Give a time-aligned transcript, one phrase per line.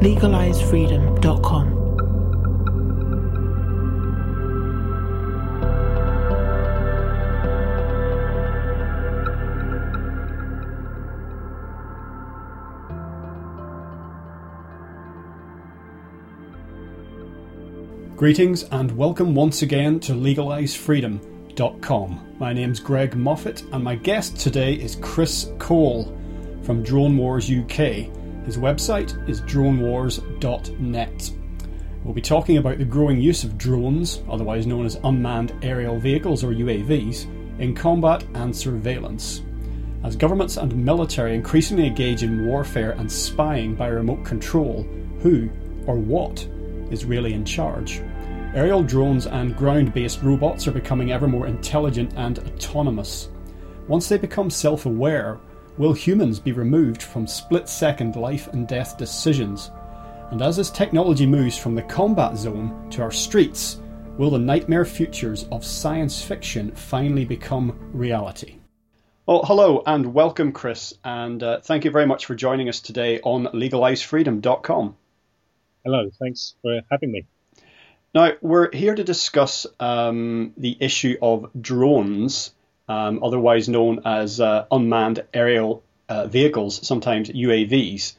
[0.00, 1.76] legalizefreedom.com.
[18.16, 22.36] Greetings and welcome once again to legalizefreedom.com.
[22.38, 26.16] My name's Greg Moffat and my guest today is Chris Cole
[26.62, 28.08] from Drone Wars UK
[28.44, 31.30] his website is dronewars.net.
[32.04, 36.42] We'll be talking about the growing use of drones, otherwise known as unmanned aerial vehicles
[36.42, 37.26] or UAVs,
[37.60, 39.42] in combat and surveillance.
[40.02, 44.84] As governments and military increasingly engage in warfare and spying by remote control,
[45.20, 45.50] who
[45.86, 46.48] or what
[46.90, 48.00] is really in charge?
[48.54, 53.28] Aerial drones and ground based robots are becoming ever more intelligent and autonomous.
[53.88, 55.38] Once they become self aware,
[55.80, 59.70] Will humans be removed from split second life and death decisions?
[60.30, 63.80] And as this technology moves from the combat zone to our streets,
[64.18, 68.56] will the nightmare futures of science fiction finally become reality?
[69.24, 73.18] Well, hello and welcome, Chris, and uh, thank you very much for joining us today
[73.22, 74.96] on legalizefreedom.com.
[75.82, 77.24] Hello, thanks for having me.
[78.14, 82.52] Now, we're here to discuss um, the issue of drones
[82.90, 88.14] um, otherwise known as uh, unmanned aerial uh, vehicles, sometimes UAVs.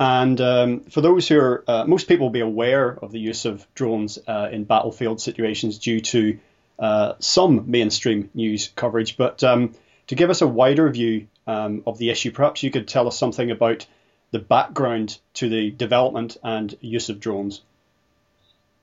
[0.00, 3.44] And um, for those who are, uh, most people will be aware of the use
[3.44, 6.38] of drones uh, in battlefield situations due to
[6.80, 9.16] uh, some mainstream news coverage.
[9.16, 9.76] But um,
[10.08, 13.16] to give us a wider view um, of the issue, perhaps you could tell us
[13.16, 13.86] something about
[14.32, 17.62] the background to the development and use of drones.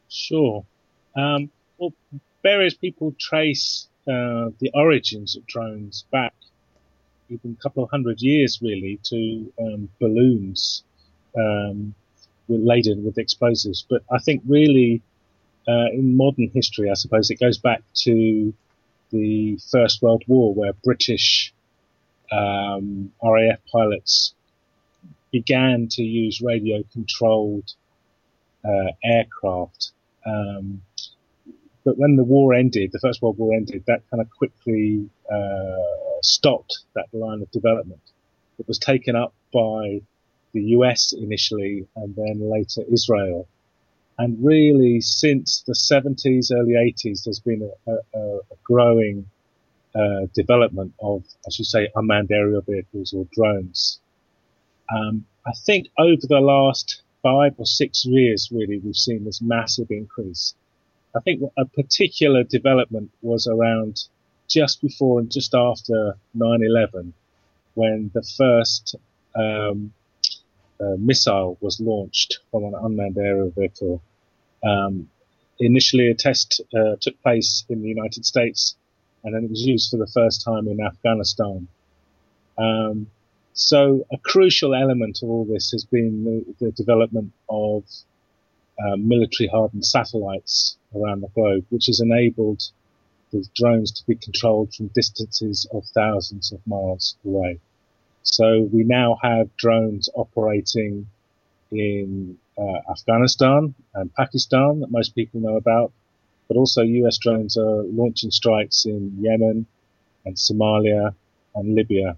[0.07, 0.63] Sure.
[1.13, 1.93] Um, well,
[2.41, 6.33] various people trace uh, the origins of drones back
[7.29, 10.83] even a couple of hundred years really to um, balloons
[11.37, 11.93] um,
[12.47, 13.85] laden with explosives.
[13.89, 15.01] But I think really
[15.67, 18.53] uh, in modern history, I suppose it goes back to
[19.11, 21.53] the First World War where British
[22.31, 24.33] um, RAF pilots
[25.31, 27.73] began to use radio controlled
[28.63, 29.91] uh, aircraft
[30.25, 30.81] um,
[31.85, 36.19] but when the war ended, the First World War ended, that kind of quickly uh,
[36.21, 38.01] stopped that line of development.
[38.57, 40.01] It was taken up by
[40.53, 43.47] the US initially and then later Israel.
[44.17, 49.29] And really, since the 70s, early 80s, there's been a, a, a growing
[49.93, 53.99] uh, development of, I should say, unmanned aerial vehicles or drones.
[54.89, 59.91] Um, I think over the last five or six years, really, we've seen this massive
[59.91, 60.55] increase
[61.15, 64.03] I think a particular development was around
[64.49, 67.13] just before and just after 9/11,
[67.73, 68.95] when the first
[69.35, 69.93] um,
[70.79, 74.01] uh, missile was launched from an unmanned aerial vehicle.
[74.63, 75.09] Um,
[75.59, 78.75] initially, a test uh, took place in the United States,
[79.23, 81.67] and then it was used for the first time in Afghanistan.
[82.57, 83.07] Um,
[83.53, 87.85] so, a crucial element of all this has been the, the development of
[88.79, 92.61] uh, military hardened satellites around the globe, which has enabled
[93.31, 97.59] the drones to be controlled from distances of thousands of miles away.
[98.23, 101.07] So we now have drones operating
[101.71, 105.91] in uh, Afghanistan and Pakistan that most people know about,
[106.47, 109.65] but also US drones are launching strikes in Yemen
[110.25, 111.13] and Somalia
[111.55, 112.17] and Libya.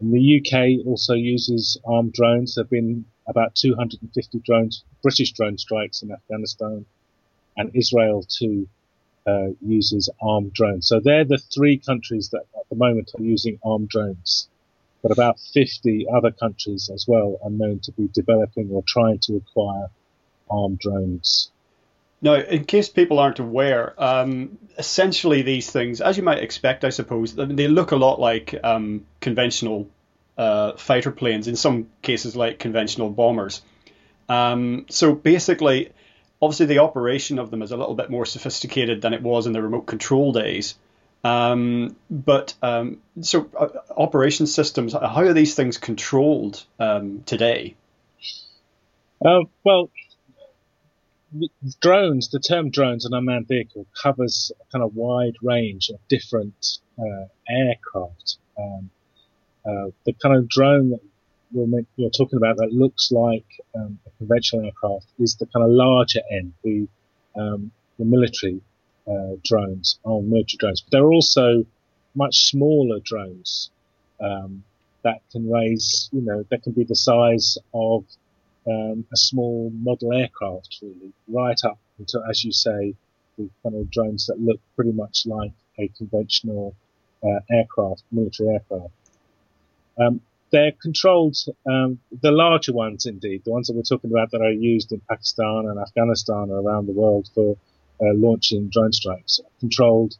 [0.00, 2.54] And the UK also uses armed drones.
[2.54, 6.84] There have been about 250 drones, British drone strikes in Afghanistan
[7.56, 8.68] and Israel too
[9.26, 10.86] uh, uses armed drones.
[10.88, 14.48] So they're the three countries that at the moment are using armed drones.
[15.02, 19.36] But about 50 other countries as well are known to be developing or trying to
[19.36, 19.88] acquire
[20.50, 21.50] armed drones.
[22.22, 26.88] Now, in case people aren't aware, um, essentially these things, as you might expect, I
[26.88, 29.90] suppose, they look a lot like um, conventional
[30.36, 33.62] uh, fighter planes, in some cases like conventional bombers.
[34.28, 35.92] Um, so basically,
[36.40, 39.52] obviously the operation of them is a little bit more sophisticated than it was in
[39.52, 40.74] the remote control days.
[41.22, 47.76] Um, but um, so uh, operation systems, how are these things controlled um, today?
[49.24, 49.90] Uh, well,
[51.80, 56.78] drones, the term drones, and unmanned vehicle covers a kind of wide range of different
[56.98, 58.36] uh, aircraft.
[58.58, 58.90] Um,
[59.66, 61.00] uh, the kind of drone that
[61.52, 61.66] you're,
[61.96, 66.20] you're, talking about that looks like um, a conventional aircraft is the kind of larger
[66.30, 66.88] end, the,
[67.36, 68.60] um, the military
[69.08, 70.80] uh, drones, or military drones.
[70.80, 71.64] But there are also
[72.14, 73.70] much smaller drones
[74.20, 74.64] um,
[75.02, 78.04] that can raise, you know, that can be the size of
[78.66, 82.94] um, a small model aircraft, really, right up until, as you say,
[83.36, 86.74] the kind of drones that look pretty much like a conventional
[87.22, 88.92] uh, aircraft, military aircraft.
[89.98, 90.20] Um,
[90.50, 91.36] they're controlled,
[91.66, 95.00] um, the larger ones indeed, the ones that we're talking about that are used in
[95.08, 97.56] Pakistan and Afghanistan and around the world for
[98.00, 100.16] uh, launching drone strikes, controlled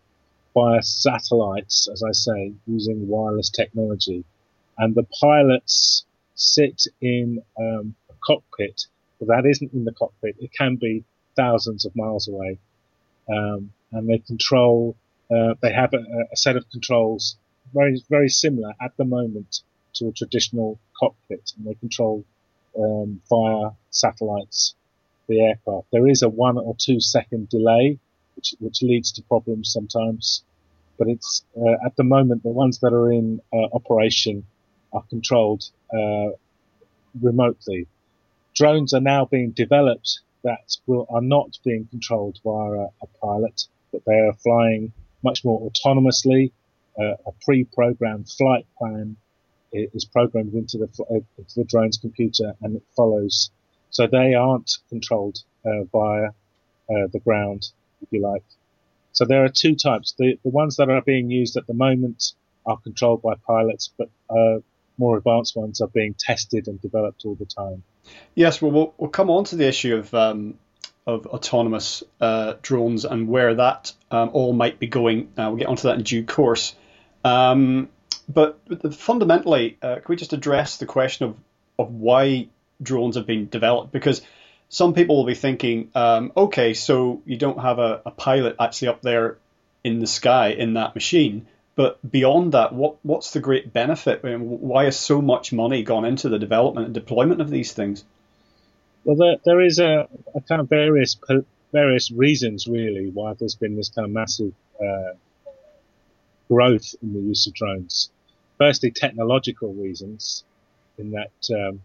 [0.54, 4.24] by satellites, as I say, using wireless technology.
[4.78, 6.04] And the pilots
[6.34, 8.86] sit in um, a cockpit,
[9.18, 10.36] but that isn't in the cockpit.
[10.40, 11.04] It can be
[11.36, 12.58] thousands of miles away.
[13.28, 14.96] Um, and they control,
[15.30, 17.36] uh, they have a, a, set of controls
[17.74, 19.60] very, very similar at the moment
[19.94, 22.24] to a traditional cockpit and they control,
[22.78, 24.74] um, via satellites
[25.28, 25.86] the aircraft.
[25.92, 27.98] There is a one or two second delay,
[28.36, 30.42] which, which leads to problems sometimes,
[30.98, 34.44] but it's, uh, at the moment, the ones that are in uh, operation
[34.92, 36.30] are controlled uh,
[37.20, 37.86] remotely.
[38.54, 43.66] Drones are now being developed that will, are not being controlled via a, a pilot,
[43.92, 44.92] but they are flying
[45.22, 46.52] much more autonomously.
[46.98, 49.16] Uh, a pre-programmed flight plan
[49.74, 53.50] is programmed into the, uh, into the drone's computer and it follows.
[53.90, 57.66] So they aren't controlled uh, via uh, the ground,
[58.02, 58.44] if you like.
[59.12, 60.14] So there are two types.
[60.18, 62.32] The, the ones that are being used at the moment
[62.66, 64.58] are controlled by pilots, but uh,
[64.98, 67.82] more advanced ones are being tested and developed all the time.
[68.34, 70.58] Yes, well, we'll, we'll come on to the issue of um,
[71.06, 75.30] of autonomous uh, drones and where that um, all might be going.
[75.36, 76.74] We'll get onto that in due course.
[77.24, 77.88] Um,
[78.28, 78.60] but
[78.94, 81.36] fundamentally, uh, can we just address the question of,
[81.78, 82.48] of why
[82.82, 83.92] drones have been developed?
[83.92, 84.22] Because
[84.68, 88.88] some people will be thinking, um, okay, so you don't have a, a pilot actually
[88.88, 89.38] up there
[89.82, 91.46] in the sky in that machine.
[91.76, 94.20] But beyond that, what what's the great benefit?
[94.22, 97.72] I mean, why has so much money gone into the development and deployment of these
[97.72, 98.04] things?
[99.04, 101.16] Well, there, there is a, a kind of various
[101.72, 105.14] various reasons really why there's been this kind of massive uh,
[106.48, 108.10] growth in the use of drones.
[108.58, 110.44] Firstly, technological reasons,
[110.98, 111.80] in that um,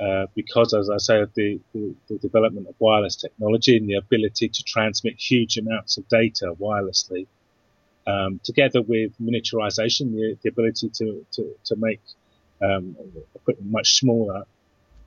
[0.00, 4.48] uh, because, as I say, the, the, the, development of wireless technology and the ability
[4.48, 7.26] to transmit huge amounts of data wirelessly,
[8.06, 12.00] um, together with miniaturization, the, the ability to, to, to make
[12.60, 12.96] um,
[13.36, 14.44] equipment much smaller,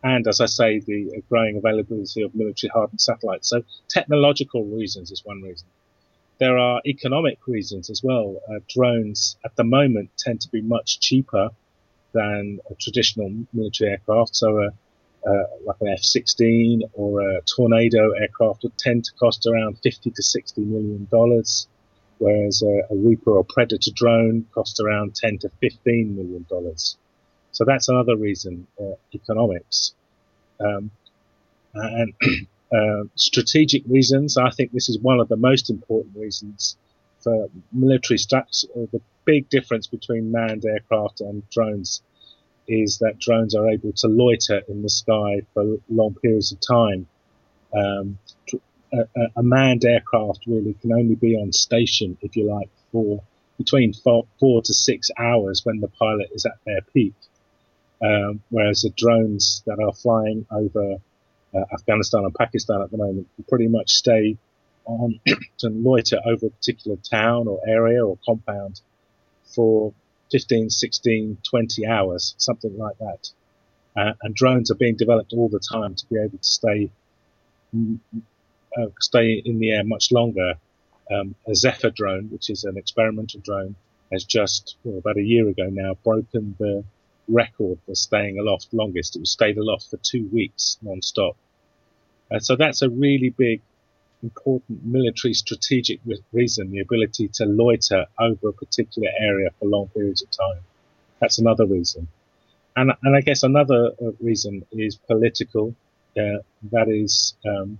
[0.04, 3.50] and as I say, the growing availability of military hardened satellites.
[3.50, 5.68] So technological reasons is one reason.
[6.40, 8.38] There are economic reasons as well.
[8.50, 11.50] Uh, drones at the moment tend to be much cheaper
[12.14, 14.36] than a traditional military aircraft.
[14.36, 14.68] So a,
[15.28, 20.24] uh, like an F-16 or a Tornado aircraft would tend to cost around 50 to
[20.24, 21.68] 60 million dollars
[22.20, 26.98] whereas a, a Reaper or Predator drone costs around 10 to 15 million dollars.
[27.52, 29.94] So that's another reason, uh, economics.
[30.60, 30.92] Um,
[31.74, 32.14] and
[32.72, 36.78] uh, strategic reasons, I think this is one of the most important reasons
[37.22, 38.66] for military stats.
[38.66, 42.02] Uh, the big difference between manned aircraft and drones
[42.68, 47.08] is that drones are able to loiter in the sky for long periods of time.
[47.74, 48.20] Um,
[48.94, 49.06] a,
[49.36, 53.22] a, manned aircraft really can only be on station, if you like, for
[53.58, 57.14] between four, four to six hours when the pilot is at their peak.
[58.02, 60.98] Um, whereas the drones that are flying over
[61.58, 64.38] uh, Afghanistan and Pakistan at the moment can pretty much stay
[64.86, 65.20] on
[65.58, 68.82] to loiter over a particular town or area or compound
[69.56, 69.94] for
[70.32, 73.30] 15, 16, 20 hours, something like that.
[73.96, 76.92] Uh, and drones are being developed all the time to be able to stay
[77.74, 80.54] uh, stay in the air much longer.
[81.10, 83.76] Um, a Zephyr drone, which is an experimental drone,
[84.12, 86.84] has just well, about a year ago now broken the
[87.28, 89.16] record for staying aloft longest.
[89.16, 91.36] It was stayed aloft for two weeks non-stop.
[92.32, 93.62] Uh, so that's a really big,
[94.24, 99.88] important military strategic re- reason, the ability to loiter over a particular area for long
[99.90, 100.62] periods of time.
[101.20, 102.08] That's another reason.
[102.76, 105.76] And, and I guess another uh, reason is political.
[106.16, 106.40] Uh,
[106.72, 107.80] that is, um,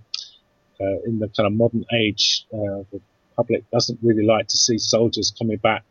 [0.80, 3.00] uh, in the kind of modern age, uh, the
[3.36, 5.84] public doesn't really like to see soldiers coming back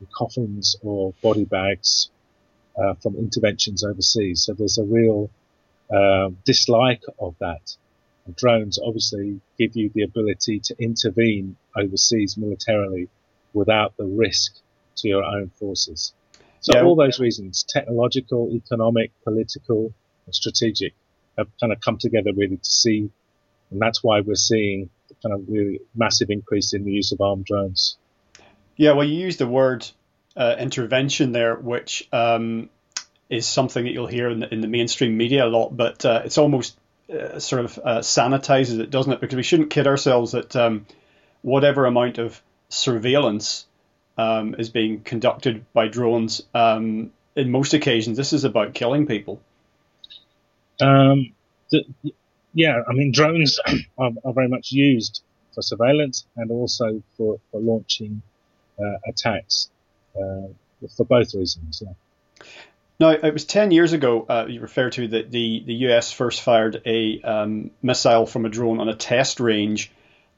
[0.00, 2.10] in coffins or body bags
[2.76, 4.42] uh, from interventions overseas.
[4.42, 5.30] So there's a real
[5.94, 7.76] uh, dislike of that.
[8.24, 13.08] And drones obviously give you the ability to intervene overseas militarily
[13.52, 14.54] without the risk
[14.96, 16.12] to your own forces.
[16.60, 16.84] So yeah.
[16.84, 19.92] all those reasons, technological, economic, political,
[20.26, 20.94] and strategic,
[21.36, 23.10] have kind of come together really to see,
[23.70, 27.20] and that's why we're seeing the kind of really massive increase in the use of
[27.20, 27.96] armed drones.
[28.76, 29.86] Yeah, well, you used the word
[30.36, 32.70] uh, intervention there, which um,
[33.28, 36.22] is something that you'll hear in the, in the mainstream media a lot, but uh,
[36.24, 36.76] it's almost
[37.10, 39.20] uh, sort of uh, sanitizes it, doesn't it?
[39.20, 40.86] Because we shouldn't kid ourselves that um,
[41.42, 43.66] whatever amount of surveillance
[44.16, 49.40] um, is being conducted by drones, um, in most occasions, this is about killing people.
[50.80, 51.32] Um,
[51.70, 51.84] the,
[52.54, 53.58] yeah, I mean, drones
[53.98, 55.22] are, are, very much used
[55.54, 58.22] for surveillance and also for, for launching
[58.78, 59.70] uh, attacks
[60.16, 60.48] uh,
[60.96, 61.82] for both reasons.
[61.84, 62.46] Yeah.
[63.02, 66.40] Now, it was 10 years ago, uh, you referred to that the, the US first
[66.40, 69.90] fired a um, missile from a drone on a test range.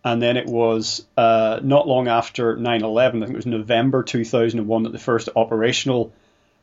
[0.02, 4.02] And then it was uh, not long after 9 11, I think it was November
[4.02, 6.14] 2001, that the first operational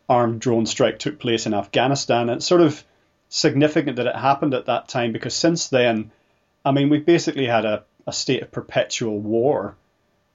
[0.09, 2.29] armed drone strike took place in Afghanistan.
[2.29, 2.83] And it's sort of
[3.29, 6.09] significant that it happened at that time because since then,
[6.65, 9.75] I mean, we've basically had a, a state of perpetual war,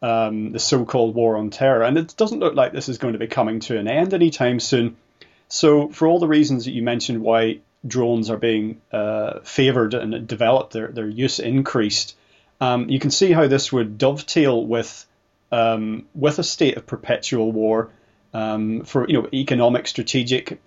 [0.00, 1.82] um, the so called war on terror.
[1.82, 4.60] And it doesn't look like this is going to be coming to an end anytime
[4.60, 4.96] soon.
[5.48, 10.26] So, for all the reasons that you mentioned why drones are being uh, favoured and
[10.26, 12.16] developed, their, their use increased,
[12.60, 15.06] um, you can see how this would dovetail with
[15.52, 17.90] um, with a state of perpetual war
[18.34, 20.60] um, for you know economic, strategic,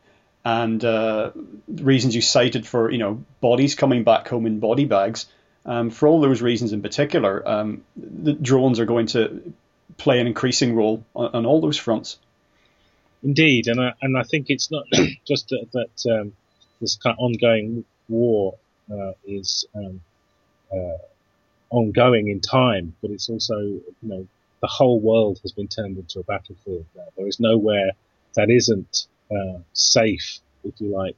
[0.46, 1.32] and uh,
[1.68, 5.26] reasons you cited for you know bodies coming back home in body bags.
[5.66, 9.54] Um, for all those reasons in particular, um, the drones are going to
[9.98, 12.18] play an increasing role on, on all those fronts.
[13.24, 14.86] Indeed, and I, and I think it's not
[15.28, 16.34] just that, that um,
[16.82, 18.56] this kind of ongoing war
[18.92, 20.02] uh, is um,
[20.74, 20.98] uh,
[21.70, 24.28] ongoing in time, but it's also you know
[24.62, 26.86] the whole world has been turned into a battlefield.
[26.96, 27.04] Now.
[27.18, 27.92] There is nowhere
[28.36, 31.18] that isn't uh, safe, if you like.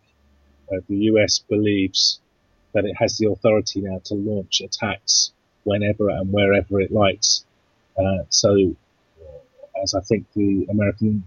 [0.72, 2.20] Uh, the US believes
[2.74, 5.32] that it has the authority now to launch attacks
[5.64, 7.44] whenever and wherever it likes.
[7.98, 8.76] Uh, so,
[9.22, 11.24] uh, as I think the American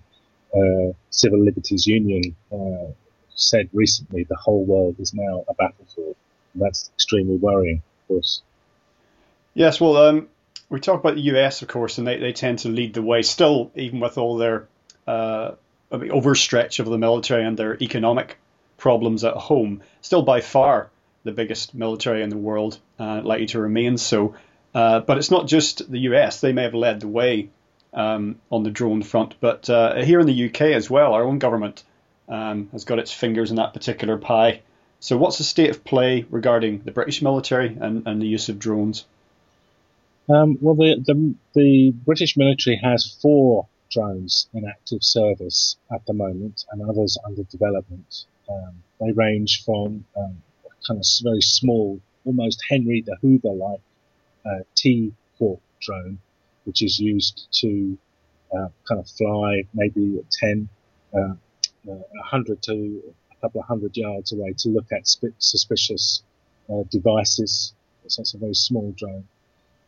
[0.55, 2.93] uh, Civil Liberties Union uh,
[3.35, 6.17] said recently, the whole world is now a battlefield.
[6.55, 8.43] That's extremely worrying, of course.
[9.55, 10.29] Yes, well, um,
[10.69, 13.23] we talk about the US, of course, and they, they tend to lead the way
[13.23, 14.69] still, even with all their
[15.07, 15.53] uh,
[15.91, 18.39] I mean, overstretch of the military and their economic
[18.77, 19.83] problems at home.
[20.01, 20.91] Still, by far,
[21.25, 24.35] the biggest military in the world, uh, likely to remain so.
[24.75, 27.51] Uh, but it's not just the US, they may have led the way
[27.95, 29.35] um, on the drone front.
[29.41, 31.83] But uh, here in the UK as well, our own government
[32.29, 34.63] um, has got its fingers in that particular pie.
[35.01, 38.59] So, what's the state of play regarding the British military and, and the use of
[38.59, 39.05] drones?
[40.29, 46.15] Um, well, the, the, the British military has four drones in active service at the
[46.15, 48.25] moment, and others under development.
[48.49, 50.43] Um, they range from um,
[50.87, 53.81] kind of very small, almost Henry the Hoover-like
[54.47, 56.19] uh, T Hawk drone,
[56.64, 57.99] which is used to
[58.56, 60.68] uh, kind of fly maybe 10,
[61.14, 61.35] uh,
[61.85, 63.02] 100 uh, to
[63.33, 66.23] a couple of hundred yards away to look at sp- suspicious
[66.71, 67.73] uh, devices.
[68.06, 69.26] So it's a very small drone.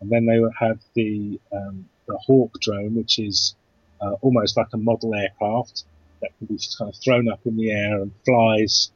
[0.01, 3.55] And then they have the, um, the Hawk drone, which is
[4.01, 5.85] uh, almost like a model aircraft
[6.21, 8.91] that can be kind of thrown up in the air and flies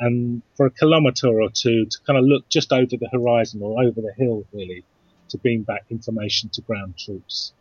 [0.00, 3.82] and for a kilometre or two to kind of look just over the horizon or
[3.82, 4.84] over the hill really
[5.32, 7.52] to beam back information to ground troops.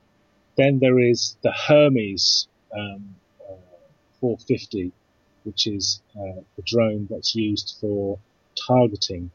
[0.57, 3.15] Then there is the Hermes um,
[3.49, 3.55] uh,
[4.19, 4.91] 450,
[5.43, 8.19] which is uh, a drone that's used for
[8.67, 9.31] targeting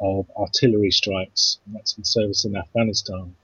[0.00, 3.34] of artillery strikes, and that's in service in Afghanistan.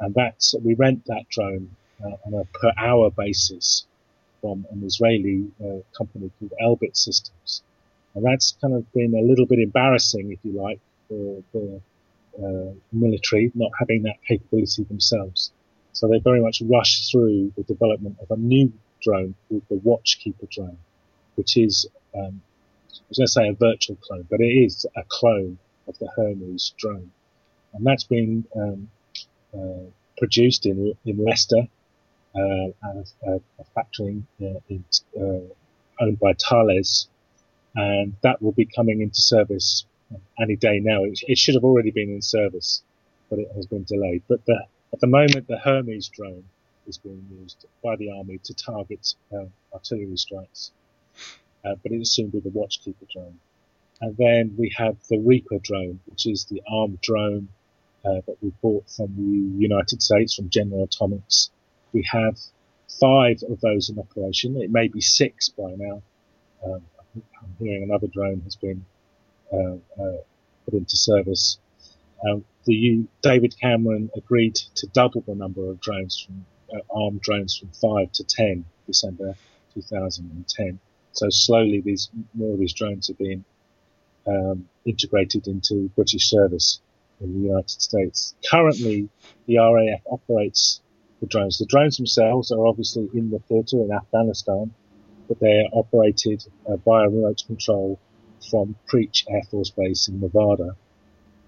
[0.00, 1.70] And that's we rent that drone
[2.04, 3.86] uh, on a per hour basis
[4.40, 7.62] from an Israeli uh, company called Elbit Systems.
[8.14, 11.80] And that's kind of been a little bit embarrassing, if you like, for the
[12.42, 15.52] uh, military not having that capability themselves.
[15.92, 20.48] So they very much rushed through the development of a new drone called the Watchkeeper
[20.50, 20.78] drone,
[21.36, 22.40] which is, um,
[22.92, 26.08] I was going to say a virtual clone, but it is a clone of the
[26.14, 27.10] Hermes drone.
[27.74, 28.90] And that's been um,
[29.54, 31.68] uh, produced in, in Leicester
[32.34, 32.68] uh,
[33.26, 34.74] a, a factory uh,
[35.20, 35.40] uh,
[36.00, 37.08] owned by Thales,
[37.74, 39.84] and that will be coming into service
[40.40, 41.04] any day now.
[41.04, 42.82] It, it, should have already been in service,
[43.30, 44.22] but it has been delayed.
[44.28, 46.44] But the, at the moment, the Hermes drone
[46.86, 50.72] is being used by the army to target uh, artillery strikes,
[51.64, 53.38] uh, but it will soon be the Watchkeeper drone.
[54.00, 57.48] And then we have the Reaper drone, which is the armed drone
[58.04, 61.50] uh, that we bought from the United States from General Atomics.
[61.92, 62.38] We have
[63.00, 64.56] five of those in operation.
[64.60, 66.02] It may be six by now.
[66.64, 66.82] Um,
[67.16, 68.84] I'm hearing another drone has been
[69.50, 71.58] put into service.
[72.28, 77.56] Um, the David Cameron agreed to double the number of drones from uh, armed drones
[77.56, 79.34] from five to ten December
[79.74, 80.78] 2010.
[81.12, 83.44] So slowly, these more of these drones are being
[84.26, 86.80] um, integrated into British service
[87.20, 88.34] in the United States.
[88.50, 89.08] Currently,
[89.46, 90.80] the RAF operates
[91.20, 91.58] the drones.
[91.58, 94.72] The drones themselves are obviously in the theatre in Afghanistan,
[95.26, 97.98] but they're operated uh, by a remote control
[98.44, 100.76] from Creech Air Force Base in Nevada.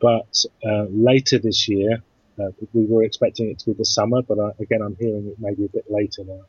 [0.00, 2.02] But uh, later this year,
[2.40, 5.36] uh, we were expecting it to be the summer, but uh, again, I'm hearing it
[5.38, 6.44] maybe a bit later now.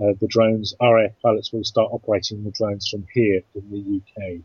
[0.00, 4.40] Uh, the drones, RAF pilots will start operating the drones from here in the UK.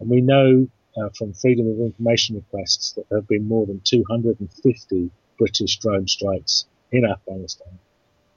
[0.00, 3.80] And we know uh, from Freedom of Information requests that there have been more than
[3.84, 7.78] 250 British drone strikes in Afghanistan,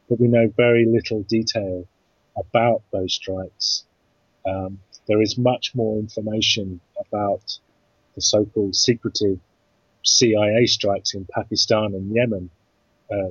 [0.08, 1.86] but we know very little detail
[2.38, 3.86] about those strikes.
[4.46, 7.60] Um, there is much more information about
[8.16, 9.40] the so-called secretive
[10.04, 12.50] CIA strikes in Pakistan and Yemen
[13.12, 13.30] uh,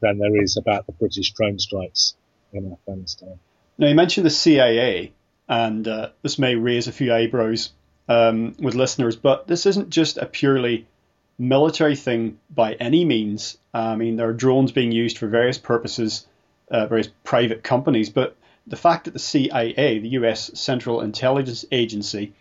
[0.00, 2.14] than there is about the British drone strikes
[2.52, 3.38] in Afghanistan.
[3.78, 5.12] Now, you mentioned the CIA,
[5.48, 7.70] and uh, this may raise a few eyebrows
[8.08, 10.86] um, with listeners, but this isn't just a purely
[11.38, 13.58] military thing by any means.
[13.72, 16.26] I mean, there are drones being used for various purposes,
[16.70, 22.32] uh, various private companies, but the fact that the CIA, the US Central Intelligence Agency,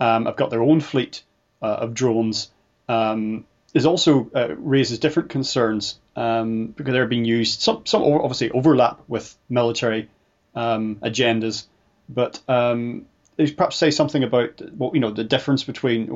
[0.00, 1.22] um, have got their own fleet
[1.62, 2.50] uh, of drones
[2.88, 7.60] um, is also uh, raises different concerns um, because they're being used.
[7.60, 10.08] Some, some obviously overlap with military
[10.54, 11.66] um, agendas,
[12.08, 16.08] but um, perhaps say something about what you know the difference between,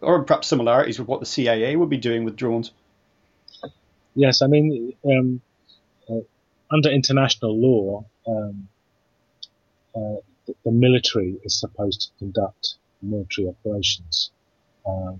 [0.00, 2.70] or perhaps similarities with what the CIA would be doing with drones.
[4.14, 5.40] Yes, I mean um,
[6.08, 6.20] uh,
[6.70, 8.04] under international law,
[9.94, 14.30] uh, the, the, military is supposed to conduct military operations.
[14.86, 15.14] Uh,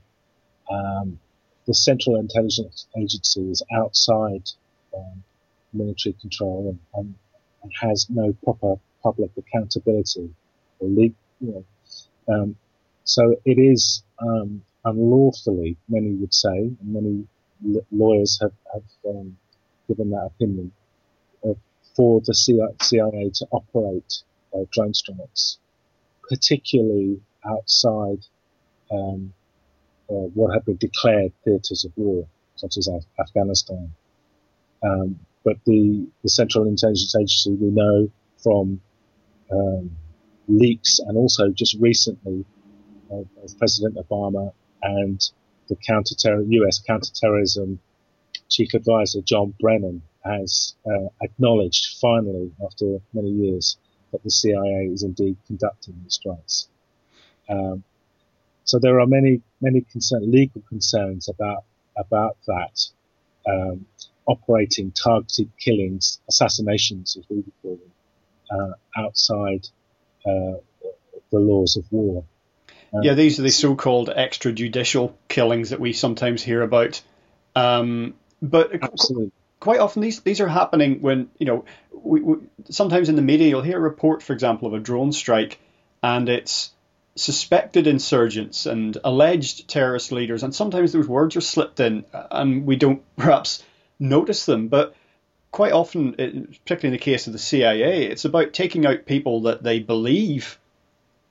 [0.71, 1.19] um,
[1.67, 4.49] the Central Intelligence Agency is outside
[4.97, 5.23] um,
[5.73, 7.15] military control and,
[7.63, 10.31] and, has no proper public accountability
[10.79, 11.65] or legal you know,
[12.35, 12.57] um,
[13.05, 17.27] so it is um, unlawfully, many would say, and many
[17.91, 19.37] lawyers have, have um,
[19.89, 20.73] given that opinion,
[21.45, 21.55] uh,
[21.97, 24.23] for the CIA to operate
[24.73, 25.59] drone strikes,
[26.29, 28.25] particularly outside
[28.91, 29.33] um,
[30.11, 33.93] uh, what have been declared theatres of war, such as Af- Afghanistan.
[34.83, 38.11] Um, but the, the Central Intelligence Agency, we know
[38.43, 38.81] from
[39.51, 39.97] um,
[40.49, 42.45] leaks and also just recently
[43.13, 43.23] uh,
[43.59, 45.21] President Obama and
[45.69, 46.81] the counter U.S.
[46.81, 47.79] counterterrorism
[48.49, 53.79] chief advisor John Brennan has uh, acknowledged finally after many years
[54.13, 56.69] that the CIA is indeed conducting the strikes.
[57.49, 57.85] Um,
[58.65, 61.65] so there are many many concern, legal concerns about
[61.97, 62.81] about that
[63.49, 63.87] um,
[64.27, 69.67] operating targeted killings, assassinations as we would call them, uh, outside
[70.27, 70.59] uh,
[71.31, 72.25] the laws of war.
[72.93, 77.01] Um, yeah, these are the so-called extrajudicial killings that we sometimes hear about.
[77.55, 79.33] Um, but absolutely.
[79.61, 82.37] Quite often these these are happening when you know we, we,
[82.71, 85.61] sometimes in the media you'll hear a report, for example, of a drone strike,
[86.03, 86.73] and it's
[87.15, 92.77] suspected insurgents and alleged terrorist leaders, and sometimes those words are slipped in, and we
[92.77, 93.63] don't perhaps
[93.99, 94.69] notice them.
[94.69, 94.95] But
[95.53, 99.43] quite often, uh, particularly in the case of the CIA, it's about taking out people
[99.43, 100.59] that they believe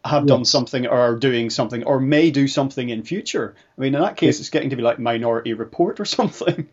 [0.06, 0.30] have yes.
[0.30, 3.56] done something or are doing something or may do something in future.
[3.78, 6.70] I mean, in that case, it's getting to be like Minority Report or something.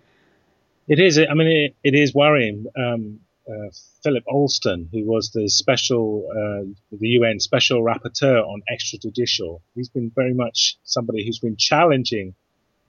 [0.89, 1.19] It is.
[1.19, 2.67] I mean, it, it is worrying.
[2.77, 3.71] Um, uh,
[4.03, 10.11] Philip Alston, who was the special, uh, the UN special rapporteur on extrajudicial, he's been
[10.15, 12.35] very much somebody who's been challenging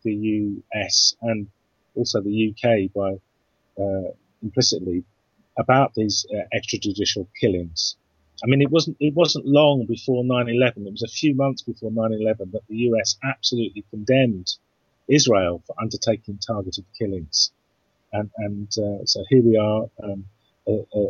[0.04, 0.14] the
[0.78, 1.48] US and
[1.96, 3.20] also the UK by
[3.82, 4.12] uh,
[4.44, 5.04] implicitly
[5.58, 7.96] about these uh, extrajudicial killings.
[8.44, 10.86] I mean, it wasn't it wasn't long before 9/11.
[10.86, 13.18] It was a few months before 9/11 that the U.S.
[13.24, 14.54] absolutely condemned
[15.08, 17.52] Israel for undertaking targeted killings,
[18.14, 20.26] and and uh, so here we are, um,
[20.68, 21.08] uh, uh,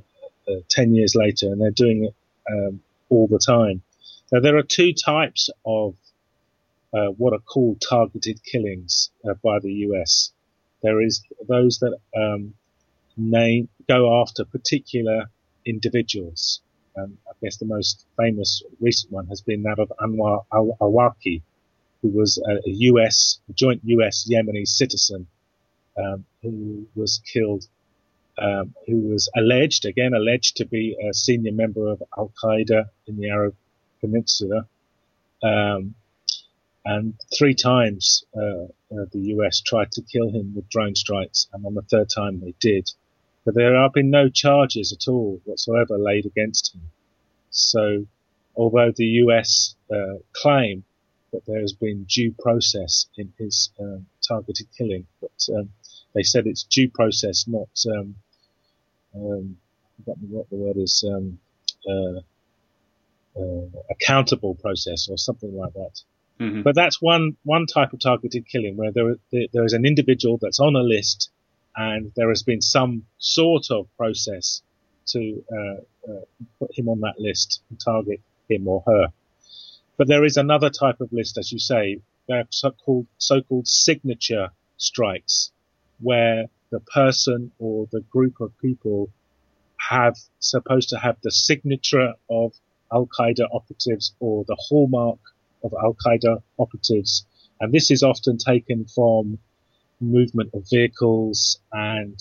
[0.49, 2.15] uh ten years later, and they're doing it
[2.51, 3.81] um, all the time.
[4.31, 5.95] Now there are two types of
[6.93, 9.12] uh, what are called targeted killings
[9.43, 10.31] by the U.S.
[10.81, 12.53] There is those that um,
[13.17, 15.29] name, go after particular
[15.65, 16.62] individuals.
[16.95, 21.41] and I guess the most famous recent one has been that of Anwar al-Awlaki,
[22.01, 25.27] who was a, a US, a joint US Yemeni citizen,
[25.97, 27.65] um, who was killed,
[28.38, 33.17] um, who was alleged, again alleged to be a senior member of Al Qaeda in
[33.17, 33.55] the Arab
[34.01, 34.67] Peninsula.
[35.43, 35.95] Um,
[36.86, 41.65] and three times uh, uh, the US tried to kill him with drone strikes, and
[41.65, 42.89] on the third time they did.
[43.43, 46.81] But there have been no charges at all whatsoever laid against him.
[47.49, 48.05] So,
[48.55, 50.83] although the US uh, claim
[51.33, 55.69] that there has been due process in his um, targeted killing, but um,
[56.17, 58.15] they said it's due process, not um,
[59.15, 59.58] um,
[60.06, 61.39] what the word is, um,
[61.88, 62.19] uh,
[63.39, 66.01] uh, accountable process or something like that.
[66.39, 66.62] Mm-hmm.
[66.63, 69.15] But that's one one type of targeted killing where there
[69.53, 71.30] there is an individual that's on a list,
[71.75, 74.62] and there has been some sort of process
[75.13, 76.25] to uh, uh,
[76.60, 79.08] put him on that list and target him or her.
[79.97, 85.51] But there is another type of list, as you say, they're so-called so-called signature strikes,
[85.99, 89.10] where the person or the group of people
[89.89, 92.53] have supposed to have the signature of
[92.91, 95.19] Al Qaeda operatives or the hallmark
[95.63, 97.25] of Al Qaeda operatives.
[97.60, 99.39] And this is often taken from
[99.99, 102.19] movement of vehicles and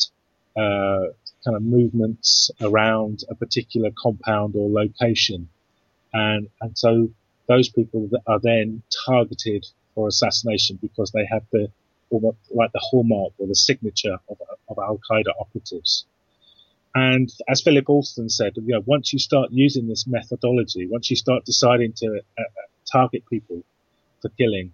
[0.56, 1.12] uh,
[1.44, 5.48] kind of movements around a particular compound or location.
[6.12, 7.10] And, and so
[7.48, 11.70] those people are then targeted for assassination because they have the,
[12.10, 14.38] like the hallmark or the signature of,
[14.68, 16.06] of Al Qaeda operatives.
[16.94, 21.16] And as Philip Alston said, you know, once you start using this methodology, once you
[21.16, 22.42] start deciding to uh,
[22.90, 23.62] target people
[24.22, 24.72] for killing,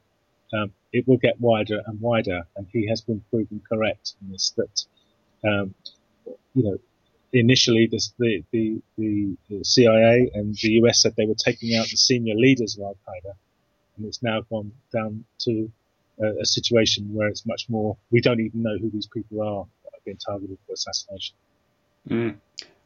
[0.52, 2.42] um, it will get wider and wider.
[2.56, 4.84] And he has been proven correct in this that,
[5.44, 5.74] um,
[6.54, 6.78] you know,
[7.32, 11.96] initially this, the, the, the, CIA and the US said they were taking out the
[11.96, 13.34] senior leaders of Al Qaeda.
[13.96, 15.72] And it's now gone down to
[16.20, 19.66] a, a, situation where it's much more, we don't even know who these people are
[19.84, 21.36] that are being targeted for assassination.
[22.08, 22.36] Mm.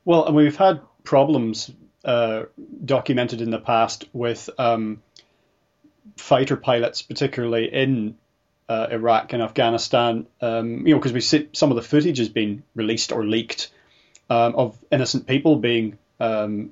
[0.04, 1.70] Well, and we've had problems
[2.04, 2.44] uh,
[2.84, 5.02] documented in the past with um,
[6.16, 8.16] fighter pilots, particularly in
[8.68, 12.28] uh, Iraq and Afghanistan, um, you know, because we see some of the footage has
[12.28, 13.70] been released or leaked
[14.28, 16.70] um, of innocent people being um,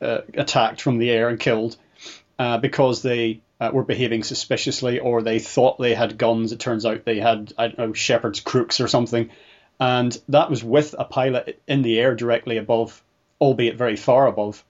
[0.00, 1.76] uh, attacked from the air and killed
[2.38, 6.52] uh, because they uh, were behaving suspiciously or they thought they had guns.
[6.52, 9.30] It turns out they had, I don't know, shepherd's crooks or something.
[9.80, 13.02] And that was with a pilot in the air directly above,
[13.40, 14.64] albeit very far above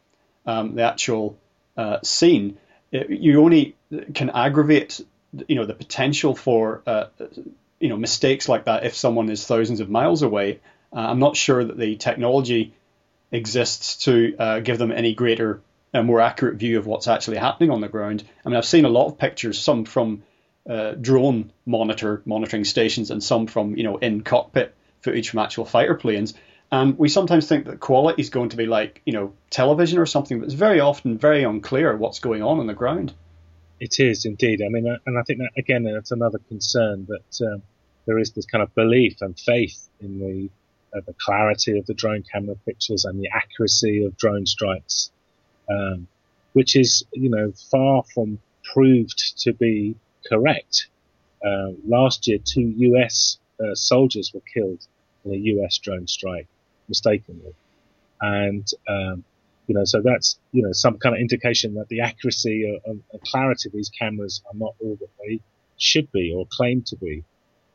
[0.47, 1.39] um, the actual
[1.77, 2.59] uh, scene
[2.91, 3.77] you only
[4.15, 5.01] can aggravate,
[5.47, 7.07] you know, the potential for, uh,
[7.81, 10.61] you know, mistakes like that if someone is thousands of miles away.
[10.93, 12.73] Uh, I'm not sure that the technology
[13.31, 15.61] exists to uh, give them any greater,
[15.95, 18.25] uh, more accurate view of what's actually happening on the ground.
[18.45, 20.23] I mean, I've seen a lot of pictures, some from
[20.69, 25.65] uh, drone monitor monitoring stations, and some from, you know, in cockpit footage from actual
[25.65, 26.35] fighter planes.
[26.71, 30.07] And we sometimes think that quality is going to be like, you know, television or
[30.07, 33.15] something, but it's very often very unclear what's going on on the ground.
[33.81, 34.61] It is indeed.
[34.61, 37.63] I mean, uh, and I think that again, that's another concern that um,
[38.07, 40.51] there is this kind of belief and faith in the
[40.97, 45.11] uh, the clarity of the drone camera pictures and the accuracy of drone strikes,
[45.71, 46.07] um,
[46.53, 48.39] which is, you know, far from
[48.73, 49.95] proved to be
[50.27, 50.89] correct.
[51.45, 53.39] Uh, last year, two U.S.
[53.63, 54.87] Uh, soldiers were killed
[55.25, 55.79] in a U.S.
[55.79, 56.49] drone strike
[56.89, 57.55] mistakenly.
[58.21, 59.25] And, um,
[59.67, 63.69] you know, so that's, you know, some kind of indication that the accuracy and clarity
[63.69, 65.41] of these cameras are not all that they
[65.77, 67.23] should be or claim to be.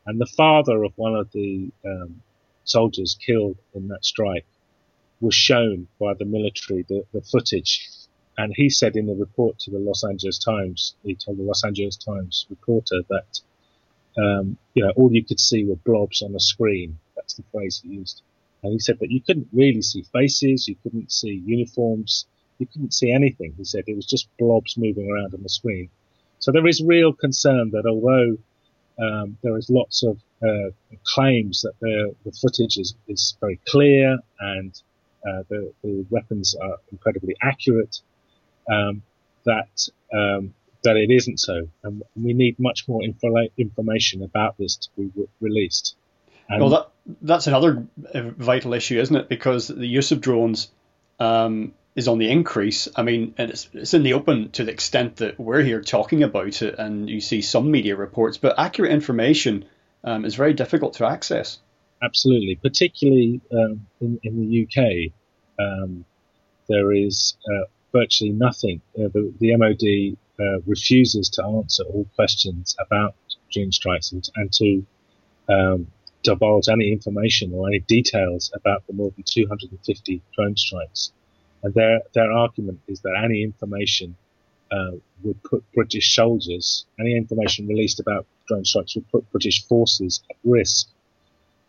[0.06, 2.22] And the father of one of the um,
[2.66, 4.46] soldiers killed in that strike
[5.24, 7.90] was shown by the military the, the footage.
[8.38, 11.64] And he said in the report to the Los Angeles Times, he told the Los
[11.64, 13.40] Angeles Times reporter that,
[14.18, 17.00] um, you know, all you could see were blobs on a screen.
[17.16, 18.22] That's the phrase he used.
[18.64, 22.26] And he said that you couldn't really see faces, you couldn't see uniforms,
[22.60, 23.54] you couldn't see anything.
[23.58, 25.90] He said it was just blobs moving around on the screen.
[26.40, 28.38] So there is real concern that although
[29.00, 30.72] um, there is lots of uh,
[31.06, 34.82] claims that the, the footage is, is very clear and
[35.28, 38.02] uh, the, the, weapons are incredibly accurate,
[38.72, 39.02] um,
[39.46, 44.76] that um, that it isn't so, and we need much more info- information about this
[44.76, 45.96] to be re- released.
[46.50, 46.90] And well, that
[47.22, 49.30] that's another vital issue, isn't it?
[49.30, 50.70] Because the use of drones
[51.20, 52.88] um, is on the increase.
[52.96, 56.24] I mean, and it's, it's in the open to the extent that we're here talking
[56.24, 59.66] about it, and you see some media reports, but accurate information
[60.04, 61.60] um, is very difficult to access.
[62.04, 65.14] Absolutely, particularly um, in, in, the UK.
[65.58, 66.04] Um,
[66.68, 68.82] there is uh, virtually nothing.
[68.98, 73.16] Uh, the, the, MOD uh, refuses to answer all questions about
[73.54, 74.86] drone strikes and, and to
[75.48, 75.88] um,
[76.24, 81.12] divulge any information or any details about the more than 250 drone strikes.
[81.62, 84.18] And their their argument is that any information
[84.72, 84.92] uh,
[85.24, 90.36] would put British soldiers, any information released about drone strikes would put British forces at
[90.44, 90.90] risk.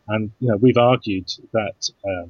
[0.09, 2.27] And you know we've argued that uh,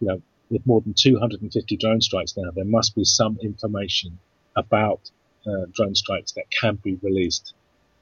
[0.00, 4.18] you know with more than 250 drone strikes now, there must be some information
[4.56, 5.10] about
[5.46, 7.54] uh, drone strikes that can be released.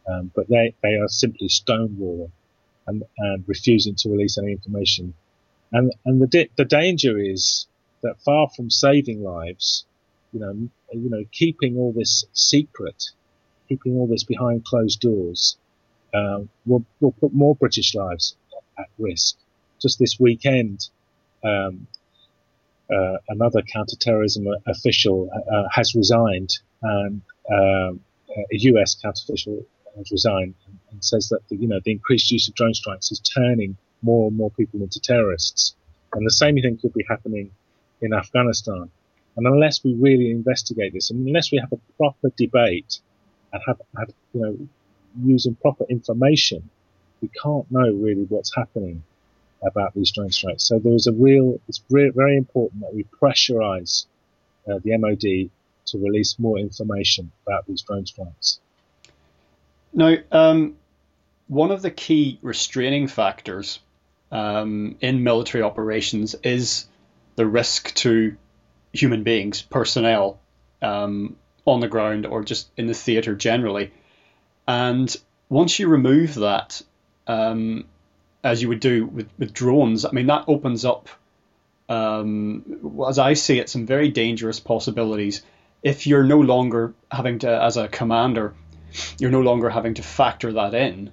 [0.06, 2.30] Um, but they, they are simply stonewalling
[2.86, 5.14] and, and refusing to release any information.
[5.70, 7.66] And, and the, di- the danger is
[8.02, 9.86] that far from saving lives,
[10.32, 10.52] you know,
[10.92, 13.10] you know, keeping all this secret,
[13.68, 15.56] keeping all this behind closed doors,
[16.12, 18.36] uh, will, will put more British lives
[18.82, 19.36] at risk.
[19.80, 20.88] Just this weekend,
[21.44, 21.86] um,
[22.92, 26.50] uh, another counterterrorism official uh, has resigned,
[26.82, 28.00] and um,
[28.36, 29.64] a US counter official
[29.96, 33.10] has resigned and, and, says that the, you know the increased use of drone strikes
[33.10, 35.74] is turning more and more people into terrorists,
[36.12, 37.50] and the same thing could be happening
[38.00, 38.90] in Afghanistan.
[39.36, 42.98] And unless we really investigate this, and unless we have a proper debate
[43.52, 44.58] and have, have you know
[45.24, 46.68] using proper information,
[47.22, 49.02] we can't know really what's happening
[49.62, 50.64] about these drone strikes.
[50.64, 54.06] So there is a real, it's re- very important that we pressurize
[54.68, 55.50] uh, the MOD
[55.86, 58.60] to release more information about these drone strikes.
[59.94, 60.76] Now, um,
[61.46, 63.78] one of the key restraining factors
[64.30, 66.86] um, in military operations is
[67.36, 68.36] the risk to
[68.92, 70.40] human beings, personnel
[70.80, 73.92] um, on the ground or just in the theatre generally.
[74.66, 75.14] And
[75.48, 76.82] once you remove that,
[77.26, 77.84] um,
[78.42, 81.08] as you would do with, with drones, I mean, that opens up,
[81.88, 85.42] um, as I see it, some very dangerous possibilities.
[85.82, 88.54] If you're no longer having to, as a commander,
[89.18, 91.12] you're no longer having to factor that in.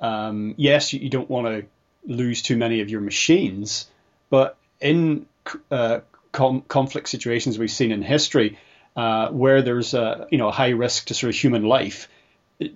[0.00, 1.66] Um, yes, you, you don't want to
[2.04, 3.88] lose too many of your machines,
[4.30, 5.26] but in
[5.70, 6.00] uh,
[6.32, 8.58] com- conflict situations we've seen in history,
[8.96, 12.08] uh, where there's a you know a high risk to sort of human life,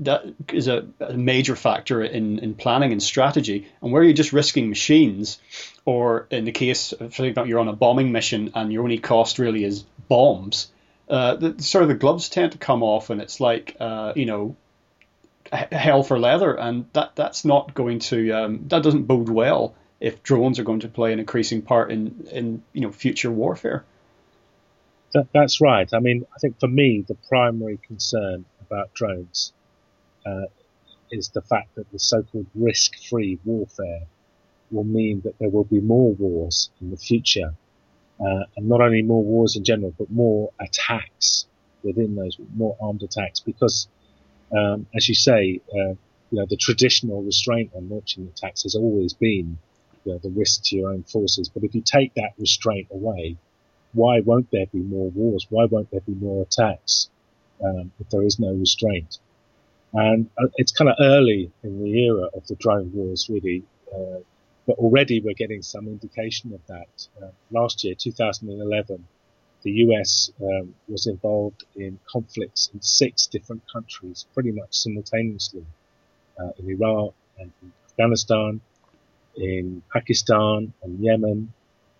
[0.01, 3.69] that is a, a, major factor in, in planning and strategy.
[3.83, 5.39] And where you're just risking machines,
[5.85, 8.99] or in the case, of for example, you're on a bombing mission and your only
[8.99, 10.71] cost really is bombs,
[11.09, 14.27] uh, the, sort of the gloves tend to come off, and it's like uh, you
[14.27, 14.57] know
[15.53, 20.23] hell for leather, and that that's not going to um, that doesn't bode well if
[20.23, 23.85] drones are going to play an increasing part in in you know future warfare.
[25.13, 25.89] That, that's right.
[25.93, 29.53] I mean, I think for me, the primary concern about drones
[30.27, 30.47] uh,
[31.11, 34.03] is the fact that the so-called risk-free warfare
[34.71, 37.55] will mean that there will be more wars in the future,
[38.21, 41.47] uh, and not only more wars in general, but more attacks
[41.83, 43.89] within those, more armed attacks, because,
[44.57, 45.95] um, as you say, uh,
[46.31, 49.59] you know, the traditional restraint on launching attacks has always been
[50.05, 51.49] you know, the risk to your own forces.
[51.49, 53.37] But if you take that restraint away,
[53.93, 55.47] why won't there be more wars?
[55.51, 57.09] Why won't there be more attacks
[57.65, 59.19] um, if there is no restraint?
[59.95, 63.63] And uh, it's kind of early in the era of the drone wars, really.
[63.95, 64.19] Uh,
[64.67, 67.09] but already we're getting some indication of that.
[67.23, 69.07] Uh, last year, 2011,
[69.63, 75.65] the US um, was involved in conflicts in six different countries, pretty much simultaneously,
[76.41, 78.61] uh, in Iraq and in Afghanistan,
[79.37, 81.53] in Pakistan and Yemen,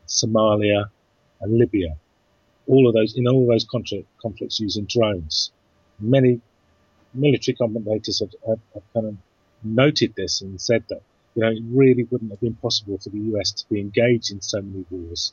[0.09, 0.91] Somalia,
[1.41, 1.97] and Libya.
[2.67, 3.67] All of those, in all of those
[4.21, 5.53] conflicts using drones.
[6.01, 6.41] Many
[7.15, 9.17] military commentators have, have, have, kind of
[9.63, 11.01] noted this and said that
[11.35, 14.41] you know it really wouldn't have been possible for the US to be engaged in
[14.41, 15.33] so many wars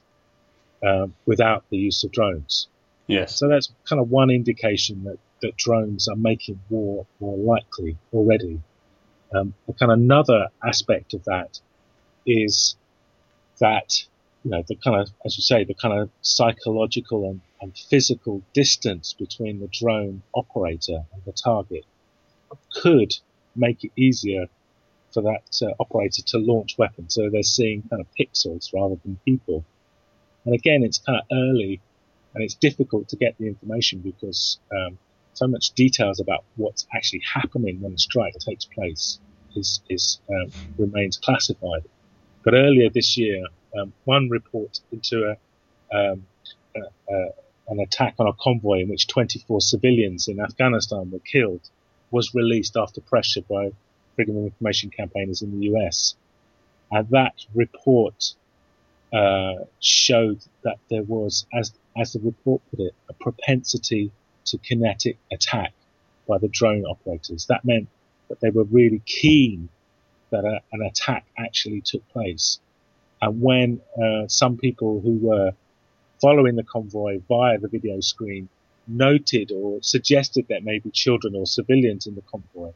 [0.84, 2.68] um, without the use of drones.
[3.08, 3.36] Yes.
[3.36, 8.62] So that's kind of one indication that, that drones are making war more likely already.
[9.34, 11.60] Um, kind of another aspect of that
[12.26, 12.76] is
[13.60, 14.04] that
[14.44, 18.42] you know the kind of as you say the kind of psychological and and physical
[18.54, 21.86] distance between the drone operator and the target
[22.82, 23.14] could
[23.56, 24.48] make it easier
[25.14, 27.14] for that uh, operator to launch weapons.
[27.14, 29.64] So they're seeing kind of pixels rather than people.
[30.46, 31.82] And again, it's kind of early
[32.34, 34.98] and it's difficult to get the information because um,
[35.34, 39.20] so much details about what's actually happening when a strike takes place
[39.56, 41.84] is, is um, remains classified.
[42.44, 43.44] But earlier this year,
[43.78, 45.36] um, one report into
[45.94, 46.26] a, um,
[47.10, 47.28] a
[47.68, 51.62] an attack on a convoy in which 24 civilians in Afghanistan were killed
[52.12, 53.72] was released after pressure by
[54.16, 56.16] freedom of information campaigners in the US.
[56.92, 58.34] And that report
[59.14, 64.12] uh, showed that there was, as as the report put it, a propensity
[64.46, 65.74] to kinetic attack
[66.28, 67.46] by the drone operators.
[67.48, 67.90] That meant
[68.30, 69.70] that they were really keen
[70.30, 72.60] that a, an attack actually took place.
[73.22, 75.52] And when uh, some people who were
[76.22, 78.48] following the convoy via the video screen
[78.88, 82.72] noted or suggested that maybe children or civilians in the convoy,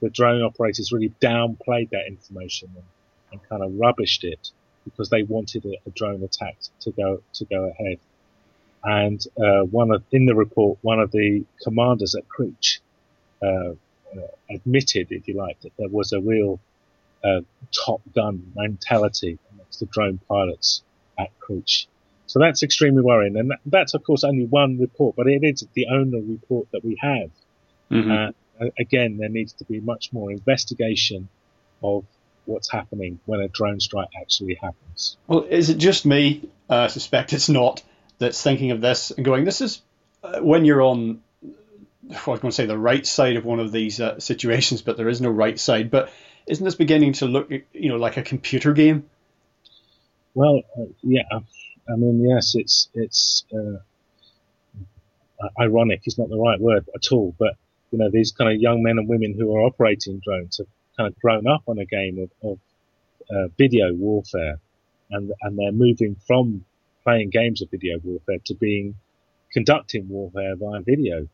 [0.00, 2.84] the drone operators really downplayed that information and,
[3.32, 4.50] and kind of rubbished it
[4.84, 7.98] because they wanted a, a drone attack to go to go ahead.
[8.82, 12.80] And uh, one of in the report, one of the commanders at Creech
[13.42, 13.72] uh, uh,
[14.50, 16.60] admitted, if you like, that there was a real
[17.24, 17.40] uh,
[17.72, 20.82] top gun mentality amongst the drone pilots
[21.18, 21.88] at Creech.
[22.34, 25.86] So that's extremely worrying, and that's of course only one report, but it is the
[25.86, 27.30] only report that we have.
[27.92, 28.10] Mm-hmm.
[28.60, 31.28] Uh, again, there needs to be much more investigation
[31.80, 32.04] of
[32.46, 35.16] what's happening when a drone strike actually happens.
[35.28, 36.50] Well, is it just me?
[36.68, 37.84] Uh, I suspect it's not.
[38.18, 39.44] That's thinking of this and going.
[39.44, 39.80] This is
[40.24, 41.22] uh, when you're on.
[41.44, 44.96] I was going to say the right side of one of these uh, situations, but
[44.96, 45.88] there is no right side.
[45.88, 46.12] But
[46.48, 49.08] isn't this beginning to look, you know, like a computer game?
[50.34, 51.22] Well, uh, yeah.
[51.88, 53.78] I mean, yes, it's it's uh,
[55.58, 56.02] ironic.
[56.06, 57.34] Is not the right word at all.
[57.38, 57.56] But
[57.90, 60.66] you know, these kind of young men and women who are operating drones have
[60.96, 62.58] kind of grown up on a game of, of
[63.30, 64.58] uh, video warfare,
[65.10, 66.64] and and they're moving from
[67.04, 68.94] playing games of video warfare to being
[69.52, 71.28] conducting warfare via video.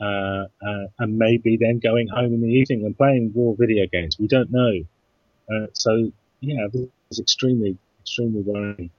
[0.00, 4.16] Uh, uh, and maybe then going home in the evening and playing war video games.
[4.16, 4.84] We don't know.
[5.50, 8.90] Uh, so yeah, this is extremely, extremely worrying.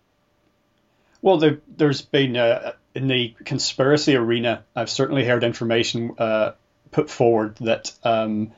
[1.21, 4.63] Well, there, has been uh, in the conspiracy arena.
[4.75, 6.51] I've certainly heard information uh,
[6.91, 8.51] put forward that um,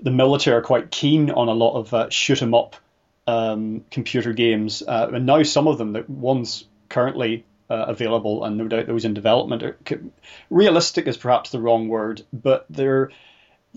[0.00, 2.76] the military are quite keen on a lot of uh, shoot 'em up
[3.26, 8.56] um, computer games, uh, and now some of them, the ones currently uh, available, and
[8.56, 9.78] no doubt those in development, are,
[10.50, 13.10] realistic is perhaps the wrong word, but they're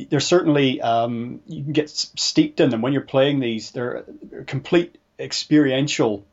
[0.10, 3.70] they're certainly um, you can get steeped in them when you're playing these.
[3.72, 4.06] They're
[4.48, 6.26] complete experiential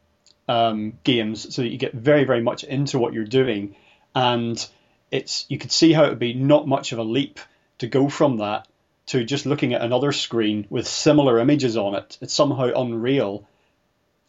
[0.51, 3.77] um, games, so that you get very very much into what you're doing,
[4.17, 4.69] and
[5.13, 7.39] it's you could see how it would be not much of a leap
[7.79, 8.67] to go from that
[9.07, 12.19] to just looking at another screen with similar images on it.
[12.21, 13.47] It's somehow unreal.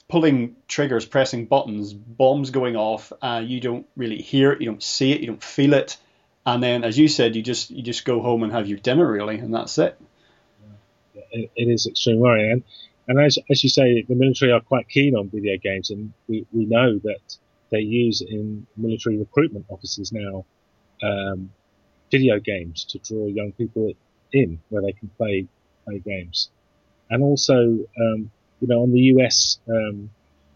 [0.10, 4.84] Pulling triggers, pressing buttons, bombs going off, uh, you don't really hear it, you don't
[4.84, 5.98] see it, you don't feel it,
[6.46, 9.10] and then, as you said, you just you just go home and have your dinner,
[9.10, 9.98] really, and that's it.
[11.32, 12.64] it, it is extremely worrying,
[13.12, 16.46] and, as, as you say, the military are quite keen on video games, and we,
[16.54, 17.38] we know that
[17.70, 20.46] they use in military recruitment offices now
[21.04, 21.52] um,
[22.12, 23.94] video games to draw young people
[24.34, 25.48] in where they can play
[25.86, 26.50] play games.
[27.10, 30.10] And also, um, you know, on the US um,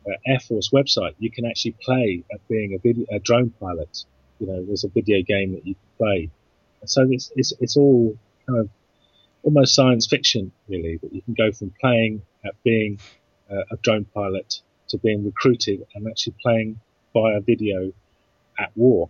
[0.07, 4.05] uh, Air Force website, you can actually play at being a, video, a drone pilot.
[4.39, 6.29] You know, there's a video game that you can play.
[6.85, 8.15] So it's, it's, it's all
[8.47, 8.69] kind of
[9.43, 12.99] almost science fiction, really, that you can go from playing at being
[13.51, 16.79] uh, a drone pilot to being recruited and actually playing
[17.13, 17.91] via video
[18.57, 19.09] at war.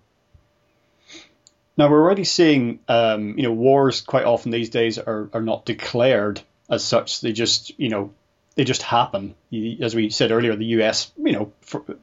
[1.78, 5.66] Now we're already seeing, um, you know, wars quite often these days are, are not
[5.66, 7.22] declared as such.
[7.22, 8.14] They just, you know,
[8.56, 9.36] they just happen.
[9.82, 11.52] As we said earlier, the US, you know,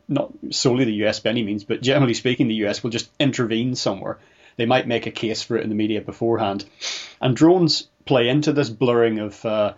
[0.09, 3.75] not solely the US by any means, but generally speaking, the US will just intervene
[3.75, 4.19] somewhere.
[4.57, 6.67] They might make a case for it in the media beforehand,
[7.23, 9.73] and drones play into this blurring of, uh,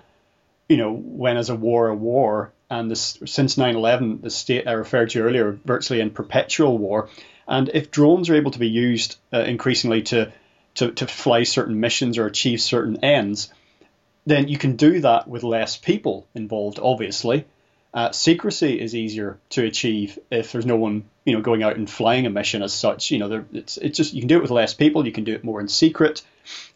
[0.69, 4.73] you know, when is a war a war, and this, since 9/11, the state I
[4.73, 7.09] referred to earlier, virtually in perpetual war.
[7.47, 10.33] And if drones are able to be used uh, increasingly to,
[10.77, 13.53] to, to fly certain missions or achieve certain ends,
[14.25, 17.45] then you can do that with less people involved, obviously.
[17.93, 21.89] Uh, secrecy is easier to achieve if there's no one, you know, going out and
[21.89, 23.11] flying a mission as such.
[23.11, 25.07] You know, there, it's it's just you can do it with less people.
[25.07, 26.23] You can do it more in secret,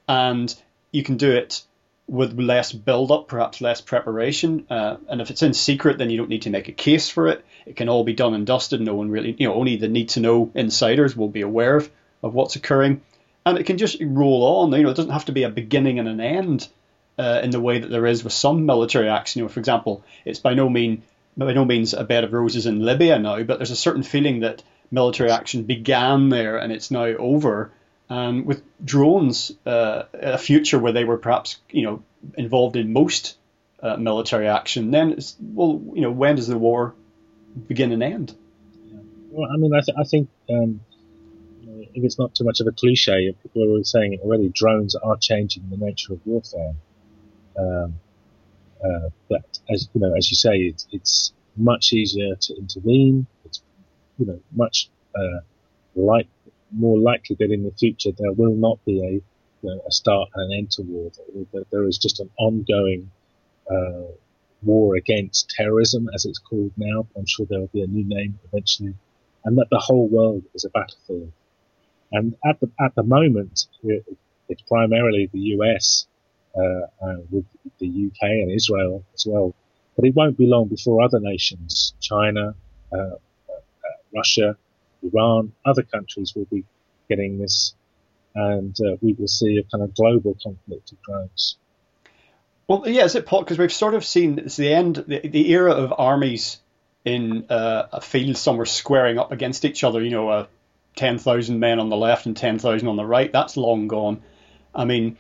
[0.06, 0.54] and
[0.92, 1.62] you can do it
[2.08, 4.66] with less build up, perhaps less preparation.
[4.70, 7.28] Uh, and if it's in secret, then you don't need to make a case for
[7.28, 7.44] it.
[7.66, 8.80] It can all be done and dusted.
[8.80, 11.90] No one really, you know, only the need to know insiders will be aware of,
[12.22, 13.02] of what's occurring.
[13.44, 14.72] And it can just roll on.
[14.72, 16.68] You know, it doesn't have to be a beginning and an end
[17.18, 19.40] uh, in the way that there is with some military action.
[19.40, 21.02] You know, for example, it's by no mean
[21.36, 24.40] by no means a bed of roses in Libya now, but there's a certain feeling
[24.40, 27.70] that military action began there and it's now over
[28.10, 32.02] um, with drones, uh, a future where they were perhaps you know
[32.36, 33.36] involved in most
[33.82, 36.94] uh, military action, then well, you know, when does the war
[37.66, 38.34] begin and end?
[39.30, 40.80] Well, I mean, I, th- I think um,
[41.94, 44.48] if it's not too much of a cliche, people are saying it already.
[44.48, 46.74] Drones are changing the nature of warfare.
[47.58, 48.00] Um,
[48.84, 53.26] uh, but as you know, as you say, it's, it's much easier to intervene.
[53.44, 53.60] It's
[54.18, 55.40] you know much uh,
[55.94, 56.28] like
[56.72, 59.10] more likely that in the future there will not be a
[59.62, 61.10] you know, a start and an end to war.
[61.52, 63.10] That there is just an ongoing
[63.70, 64.12] uh,
[64.62, 67.06] war against terrorism, as it's called now.
[67.16, 68.94] I'm sure there will be a new name eventually,
[69.44, 71.32] and that the whole world is a battlefield.
[72.12, 74.04] And at the at the moment, it,
[74.48, 76.06] it's primarily the US
[76.56, 77.44] uh, with
[77.78, 79.54] the UK and Israel as well.
[79.96, 82.54] But it won't be long before other nations, China,
[82.92, 83.18] uh, uh,
[84.14, 84.56] Russia,
[85.02, 86.64] Iran, other countries will be
[87.08, 87.74] getting this,
[88.34, 91.56] and uh, we will see a kind of global conflict of drones.
[92.66, 95.50] Well, yeah, is it pot because we've sort of seen it's the end, the, the
[95.52, 96.58] era of armies
[97.04, 100.02] in uh, a field somewhere squaring up against each other.
[100.02, 100.46] You know, uh,
[100.94, 103.32] ten thousand men on the left and ten thousand on the right.
[103.32, 104.22] That's long gone.
[104.74, 105.16] I mean,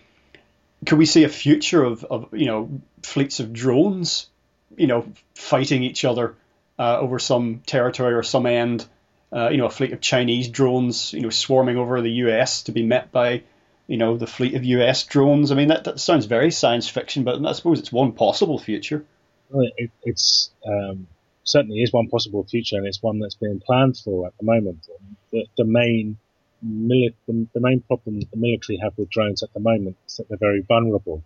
[0.84, 4.28] could we see a future of, of you know fleets of drones,
[4.76, 6.36] you know, fighting each other
[6.78, 8.86] uh, over some territory or some end?
[9.30, 12.62] Uh, you know, a fleet of Chinese drones, you know, swarming over the U.S.
[12.62, 13.42] to be met by,
[13.86, 15.04] you know, the fleet of U.S.
[15.04, 15.52] drones.
[15.52, 19.04] I mean, that, that sounds very science fiction, but I suppose it's one possible future.
[19.50, 21.06] Well, it, it's um,
[21.44, 24.86] certainly is one possible future, and it's one that's being planned for at the moment.
[25.30, 26.16] The, the main
[26.64, 30.16] mili- the, the, main problem that the military have with drones at the moment is
[30.16, 31.22] that they're very vulnerable.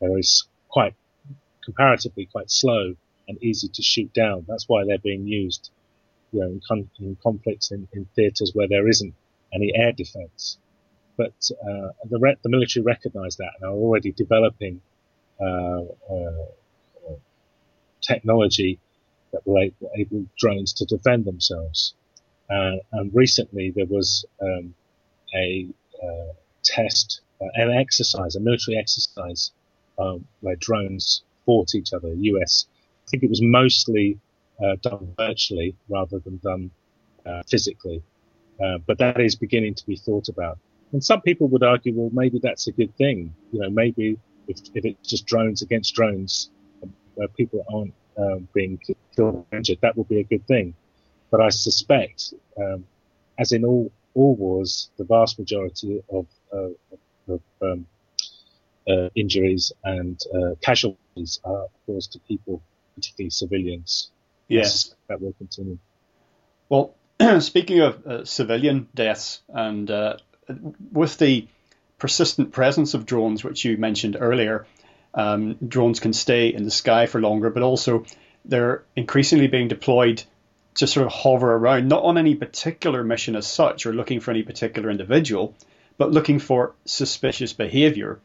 [0.00, 0.10] They're
[0.68, 0.94] quite
[1.64, 2.94] comparatively quite slow
[3.28, 4.44] and easy to shoot down.
[4.48, 5.70] That's why they're being used,
[6.32, 9.14] you know, in, con- in conflicts in, in theatres where there isn't
[9.52, 10.58] any air defence.
[11.16, 14.80] But uh, the, re- the military recognise that and are already developing
[15.40, 16.46] uh, uh,
[18.00, 18.78] technology
[19.32, 21.94] that will enable drones to defend themselves.
[22.50, 24.74] Uh, and recently there was um,
[25.34, 25.68] a
[26.02, 26.32] uh,
[26.64, 29.52] test, uh, an exercise, a military exercise
[29.98, 32.12] um, where drones fought each other.
[32.14, 32.66] US,
[33.06, 34.18] I think it was mostly
[34.64, 36.70] uh, done virtually rather than done
[37.26, 38.02] uh, physically,
[38.62, 40.58] uh, but that is beginning to be thought about.
[40.92, 43.32] And some people would argue, well, maybe that's a good thing.
[43.52, 46.50] You know, maybe if, if it's just drones against drones,
[47.14, 48.78] where people aren't um, being
[49.14, 50.74] killed or injured, that would be a good thing.
[51.30, 52.84] But I suspect, um,
[53.38, 56.70] as in all all wars, the vast majority of, uh,
[57.28, 57.86] of um,
[58.88, 62.60] uh, injuries and uh, casualties are caused to people,
[62.96, 64.10] particularly civilians.
[64.50, 65.78] Yes, that will continue.
[66.68, 66.94] Well,
[67.40, 70.16] speaking of uh, civilian deaths, and uh,
[70.92, 71.46] with the
[71.98, 74.66] persistent presence of drones, which you mentioned earlier,
[75.14, 78.04] um, drones can stay in the sky for longer, but also
[78.44, 80.22] they're increasingly being deployed
[80.74, 84.30] to sort of hover around, not on any particular mission as such or looking for
[84.30, 85.54] any particular individual,
[85.98, 88.20] but looking for suspicious behavior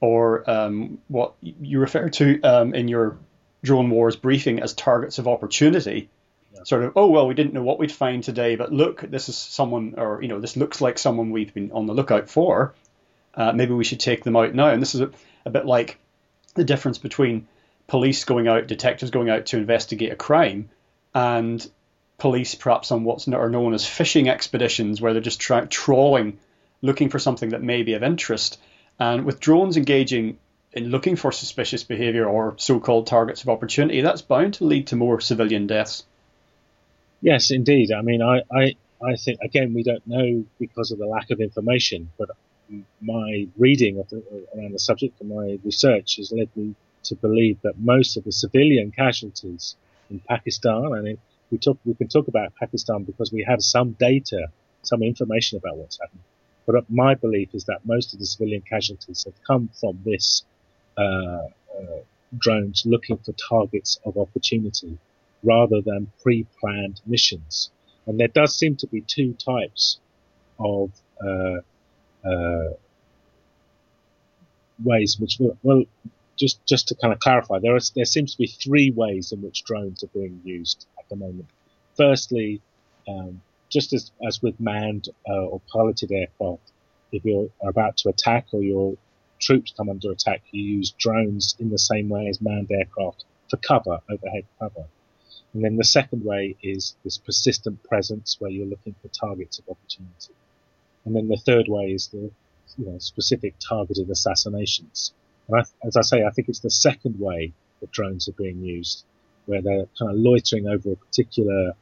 [0.00, 3.18] or um, what you refer to um, in your
[3.62, 6.08] drone wars briefing as targets of opportunity.
[6.54, 6.64] Yeah.
[6.64, 9.36] Sort of, oh well, we didn't know what we'd find today, but look, this is
[9.36, 12.74] someone, or you know, this looks like someone we've been on the lookout for.
[13.34, 14.68] Uh, maybe we should take them out now.
[14.68, 15.10] And this is a,
[15.44, 15.98] a bit like
[16.54, 17.46] the difference between
[17.86, 20.70] police going out, detectives going out to investigate a crime,
[21.14, 21.68] and
[22.18, 26.38] police perhaps on what's are known as fishing expeditions, where they're just tra- trawling,
[26.82, 28.60] looking for something that may be of interest.
[28.98, 30.38] And with drones engaging
[30.78, 34.96] in looking for suspicious behaviour or so-called targets of opportunity, that's bound to lead to
[34.96, 36.04] more civilian deaths.
[37.20, 37.90] Yes, indeed.
[37.92, 41.40] I mean, I, I, I think again we don't know because of the lack of
[41.40, 42.30] information, but
[43.00, 44.22] my reading of the,
[44.54, 46.74] around the subject and my research has led me
[47.04, 49.74] to believe that most of the civilian casualties
[50.10, 51.18] in Pakistan and
[51.50, 54.48] we talk, we can talk about Pakistan because we have some data,
[54.82, 56.20] some information about what's happened.
[56.66, 60.44] But my belief is that most of the civilian casualties have come from this
[62.36, 64.98] drones looking for targets of opportunity
[65.42, 67.70] rather than pre-planned missions.
[68.06, 69.98] And there does seem to be two types
[70.58, 70.90] of
[71.24, 71.60] uh,
[72.28, 72.70] uh
[74.82, 75.84] ways which will, well,
[76.36, 79.42] just just to kind of clarify, there is there seems to be three ways in
[79.42, 81.48] which drones are being used at the moment.
[81.96, 82.60] Firstly,
[83.08, 86.72] um, just as, as with manned uh, or piloted aircraft,
[87.12, 88.96] if you're about to attack or your
[89.38, 93.56] troops come under attack, you use drones in the same way as manned aircraft for
[93.56, 94.84] cover, overhead cover.
[95.54, 99.68] And then the second way is this persistent presence where you're looking for targets of
[99.68, 100.34] opportunity.
[101.04, 102.30] And then the third way is the
[102.76, 105.12] you know, specific targeted assassinations.
[105.48, 108.62] And I, as I say, I think it's the second way that drones are being
[108.62, 109.04] used
[109.46, 111.72] where they're kind of loitering over a particular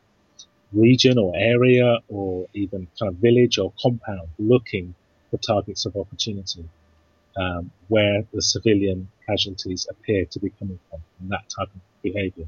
[0.72, 4.94] region or area or even kind of village or compound looking
[5.30, 6.64] for targets of opportunity
[7.37, 12.47] um, where the civilian casualties appear to be coming from, from that type of behavior.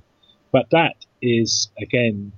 [0.53, 2.33] but that is again,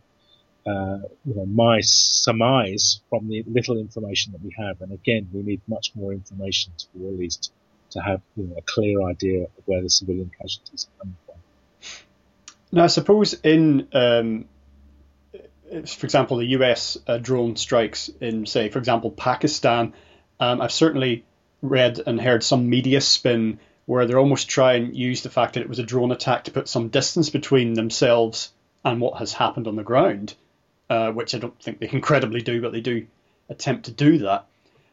[0.66, 4.80] uh, you know, my surmise from the little information that we have.
[4.80, 7.52] And again, we need much more information to be released
[7.90, 11.36] to have you know, a clear idea of where the civilian casualties are coming from.
[12.72, 14.46] Now, I suppose in, um,
[15.86, 19.92] for example, the US uh, drone strikes in, say, for example, Pakistan,
[20.38, 21.24] um, I've certainly
[21.62, 25.62] read and heard some media spin where they're almost trying to use the fact that
[25.62, 28.52] it was a drone attack to put some distance between themselves
[28.84, 30.34] and what has happened on the ground,
[30.88, 33.06] uh, which I don't think they incredibly do, but they do
[33.48, 34.46] attempt to do that.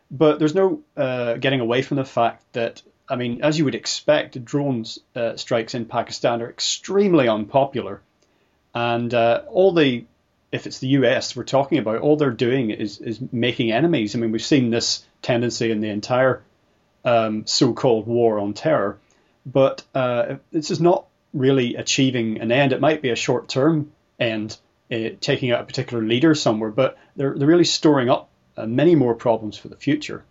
[0.09, 3.75] But there's no uh, getting away from the fact that, I mean, as you would
[3.75, 8.01] expect, drone uh, strikes in Pakistan are extremely unpopular.
[8.73, 10.05] And uh, all the,
[10.51, 14.15] if it's the US we're talking about, all they're doing is, is making enemies.
[14.15, 16.41] I mean, we've seen this tendency in the entire
[17.07, 18.99] um, so-called war on terror.
[19.45, 22.73] But uh, this is not really achieving an end.
[22.73, 24.57] It might be a short-term end,
[24.91, 28.95] uh, taking out a particular leader somewhere, but they're, they're really storing up uh, many
[28.95, 30.23] more problems for the future.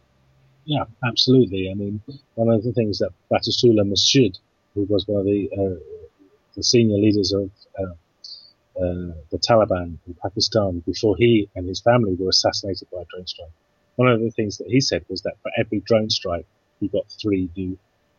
[0.67, 1.71] Yeah, absolutely.
[1.71, 2.03] I mean,
[2.35, 4.39] one of the things that Baitullah Mehsud,
[4.75, 5.81] who was one of the uh,
[6.57, 7.95] the senior leaders of uh,
[8.83, 13.27] uh, the Taliban in Pakistan before he and his family were assassinated by a drone
[13.27, 13.51] strike.
[13.95, 16.47] One of the things that he said was that for every drone strike,
[16.81, 17.79] he got three new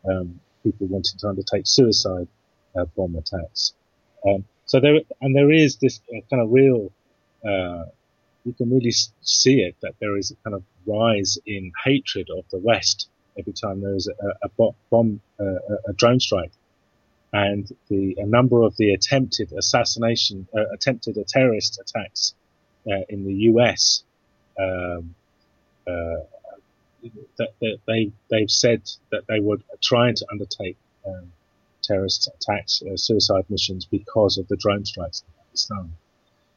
[0.09, 2.27] um, people wanting to undertake suicide
[2.75, 3.73] uh, bomb attacks.
[4.27, 6.91] Um, so there, and there is this uh, kind of real
[7.47, 7.85] uh,
[8.47, 12.45] you can really see it that there is a kind of rise in hatred of
[12.49, 15.43] the West every time there is a, a bomb, uh,
[15.87, 16.51] a drone strike.
[17.33, 22.33] And the, a number of the attempted assassination, uh, attempted terrorist attacks
[22.89, 24.03] uh, in the US,
[24.57, 25.13] um,
[27.37, 28.81] that, they, they've said
[29.11, 31.31] that they were trying to undertake um,
[31.83, 35.93] terrorist attacks, uh, suicide missions because of the drone strikes in Pakistan.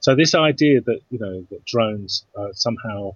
[0.01, 3.15] So this idea that you know that drones uh, somehow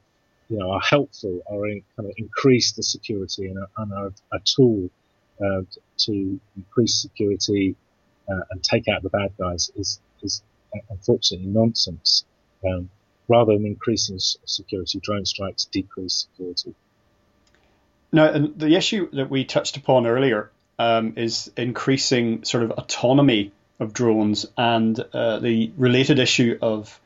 [0.48, 4.40] you know are helpful or in, kind of increase the security and, and are a
[4.44, 4.90] tool
[5.42, 5.62] uh,
[5.96, 7.74] to increase security
[8.30, 10.42] uh, and take out the bad guys is is
[10.90, 12.24] unfortunately nonsense.
[12.66, 12.90] Um,
[13.28, 16.74] rather than increasing security, drone strikes decrease security.
[18.14, 20.48] Now, the issue that we touched upon earlier
[20.78, 23.50] um, is increasing sort of autonomy
[23.80, 27.00] of drones and uh, the related issue of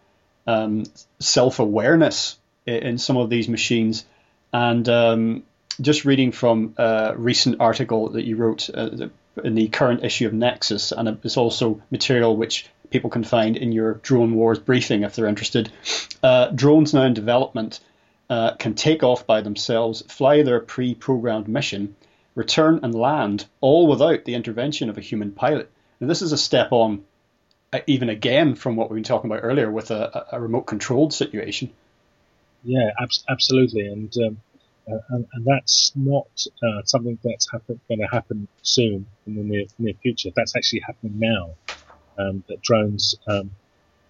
[0.46, 0.84] um,
[1.18, 2.36] self awareness
[2.66, 4.04] in some of these machines.
[4.52, 5.44] And um,
[5.80, 9.08] just reading from a recent article that you wrote uh,
[9.42, 13.72] in the current issue of Nexus, and it's also material which people can find in
[13.72, 15.72] your Drone Wars briefing if they're interested.
[16.22, 17.80] Uh, drones now in development
[18.30, 21.96] uh, can take off by themselves, fly their pre programmed mission,
[22.34, 25.70] return and land, all without the intervention of a human pilot.
[26.00, 27.04] Now, this is a step on,
[27.72, 31.12] uh, even again, from what we've been talking about earlier with a, a remote controlled
[31.12, 31.72] situation.
[32.62, 33.86] Yeah, ab- absolutely.
[33.86, 34.40] And, um,
[34.90, 36.28] uh, and, and that's not
[36.62, 40.30] uh, something that's going to happen soon in the near, near future.
[40.34, 41.54] That's actually happening now.
[42.18, 43.52] Um, that drones um,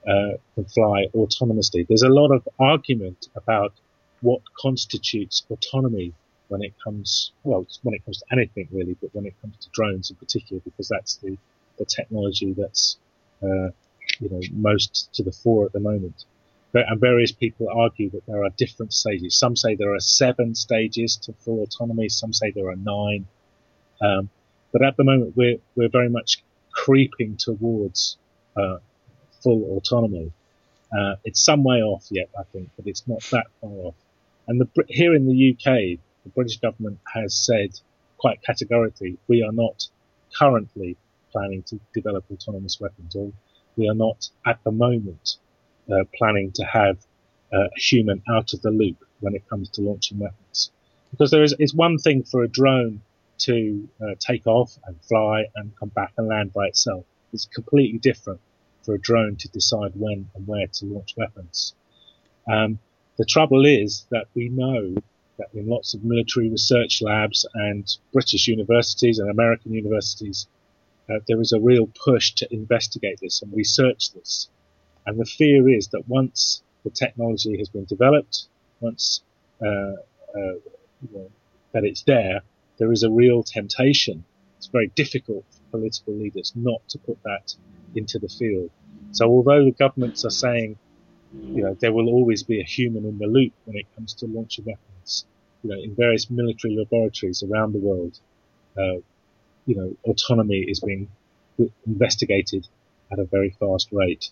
[0.08, 1.86] uh, can fly autonomously.
[1.86, 3.74] There's a lot of argument about
[4.20, 6.12] what constitutes autonomy
[6.48, 9.68] when it comes, well, when it comes to anything really, but when it comes to
[9.70, 11.36] drones in particular, because that's the
[11.78, 12.96] the technology that's
[13.42, 13.70] uh,
[14.18, 16.24] you know most to the fore at the moment.
[16.72, 19.34] But, and various people argue that there are different stages.
[19.34, 22.10] Some say there are seven stages to full autonomy.
[22.10, 23.26] Some say there are nine.
[24.02, 24.28] Um,
[24.72, 26.42] but at the moment, we're we're very much
[26.72, 28.16] creeping towards
[28.56, 28.78] uh,
[29.42, 30.32] full autonomy.
[30.96, 33.94] Uh, it's some way off yet, I think, but it's not that far off.
[34.48, 37.78] And the, here in the UK, the British government has said
[38.16, 39.86] quite categorically, we are not
[40.36, 40.96] currently
[41.30, 43.32] planning to develop autonomous weapons, or
[43.76, 45.36] we are not at the moment
[45.90, 46.98] uh, planning to have
[47.52, 50.70] uh, a human out of the loop when it comes to launching weapons.
[51.10, 53.00] Because there is it's one thing for a drone
[53.38, 57.04] to uh, take off and fly and come back and land by itself.
[57.32, 58.40] It's completely different
[58.82, 61.74] for a drone to decide when and where to launch weapons.
[62.50, 62.78] Um,
[63.18, 64.94] the trouble is that we know
[65.38, 70.46] that in lots of military research labs and British universities and American universities,
[71.10, 74.48] uh, there is a real push to investigate this and research this.
[75.06, 78.46] And the fear is that once the technology has been developed,
[78.80, 79.22] once
[79.62, 80.54] uh, uh,
[81.02, 81.30] you know,
[81.72, 82.42] that it's there,
[82.78, 84.24] there is a real temptation.
[84.58, 87.54] It's very difficult for political leaders not to put that
[87.94, 88.70] into the field.
[89.12, 90.78] So although the governments are saying,
[91.32, 94.26] you know, there will always be a human in the loop when it comes to
[94.26, 95.24] launching weapons,
[95.62, 98.18] you know, in various military laboratories around the world,
[98.76, 99.00] uh,
[99.66, 101.08] you know, autonomy is being
[101.86, 102.66] investigated
[103.10, 104.30] at a very fast rate.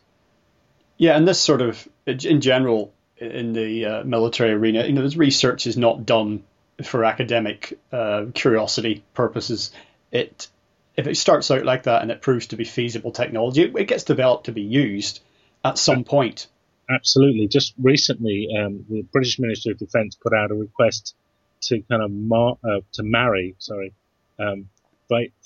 [0.96, 5.16] Yeah, and this sort of, in general, in the uh, military arena, you know, this
[5.16, 6.44] research is not done
[6.84, 9.70] for academic uh, curiosity purposes.
[10.12, 10.48] It
[10.96, 13.84] if it starts out like that and it proves to be feasible technology, it, it
[13.84, 15.20] gets developed to be used
[15.62, 16.46] at some point.
[16.88, 17.48] Absolutely.
[17.48, 21.14] Just recently, um, the British Ministry of Defence put out a request
[21.62, 23.92] to kind of mar- uh, to marry, sorry,
[24.38, 24.68] um,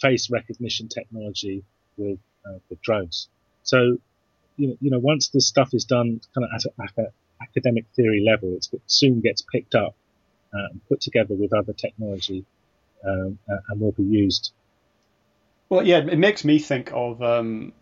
[0.01, 1.62] face recognition technology
[1.97, 3.28] with, uh, with drones.
[3.62, 3.99] So,
[4.57, 7.07] you know, you know, once this stuff is done kind of at an
[7.41, 9.95] academic theory level, it soon gets picked up
[10.55, 12.45] uh, and put together with other technology
[13.07, 14.53] um, and will be used.
[15.70, 17.72] Well, yeah, it makes me think of, um,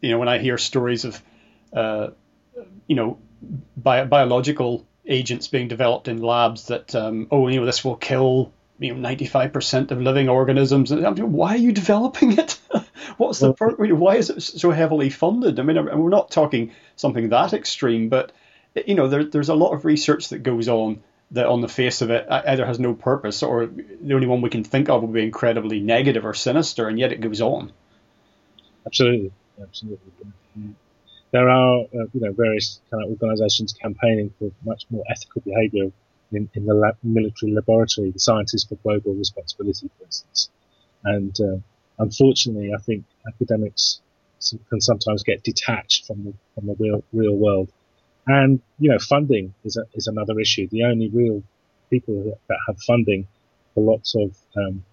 [0.00, 1.22] you know, when I hear stories of,
[1.72, 2.08] uh,
[2.86, 3.18] you know,
[3.76, 8.52] bi- biological agents being developed in labs that, um, oh, you know, this will kill
[8.78, 10.92] you know, 95% of living organisms.
[10.92, 12.60] Why are you developing it?
[13.16, 15.58] What's the well, per- why is it so heavily funded?
[15.58, 18.32] I mean, we're not talking something that extreme, but
[18.86, 21.02] you know, there, there's a lot of research that goes on
[21.32, 24.50] that, on the face of it, either has no purpose or the only one we
[24.50, 27.72] can think of will be incredibly negative or sinister, and yet it goes on.
[28.86, 30.12] Absolutely, absolutely.
[31.30, 35.90] There are, uh, you know, various kind of organisations campaigning for much more ethical behaviour
[36.32, 40.50] in, in the lab, military laboratory, the Scientists for Global Responsibility, for instance.
[41.04, 41.58] And uh,
[41.98, 44.00] unfortunately, I think academics
[44.70, 47.70] can sometimes get detached from the from the real real world.
[48.26, 50.68] And you know, funding is a, is another issue.
[50.68, 51.42] The only real
[51.90, 53.26] people that have funding
[53.74, 54.84] for lots of um,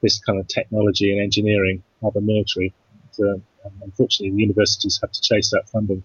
[0.00, 2.72] this kind of technology and engineering are the military.
[3.18, 3.40] And, uh,
[3.82, 6.04] unfortunately, the universities have to chase that funding.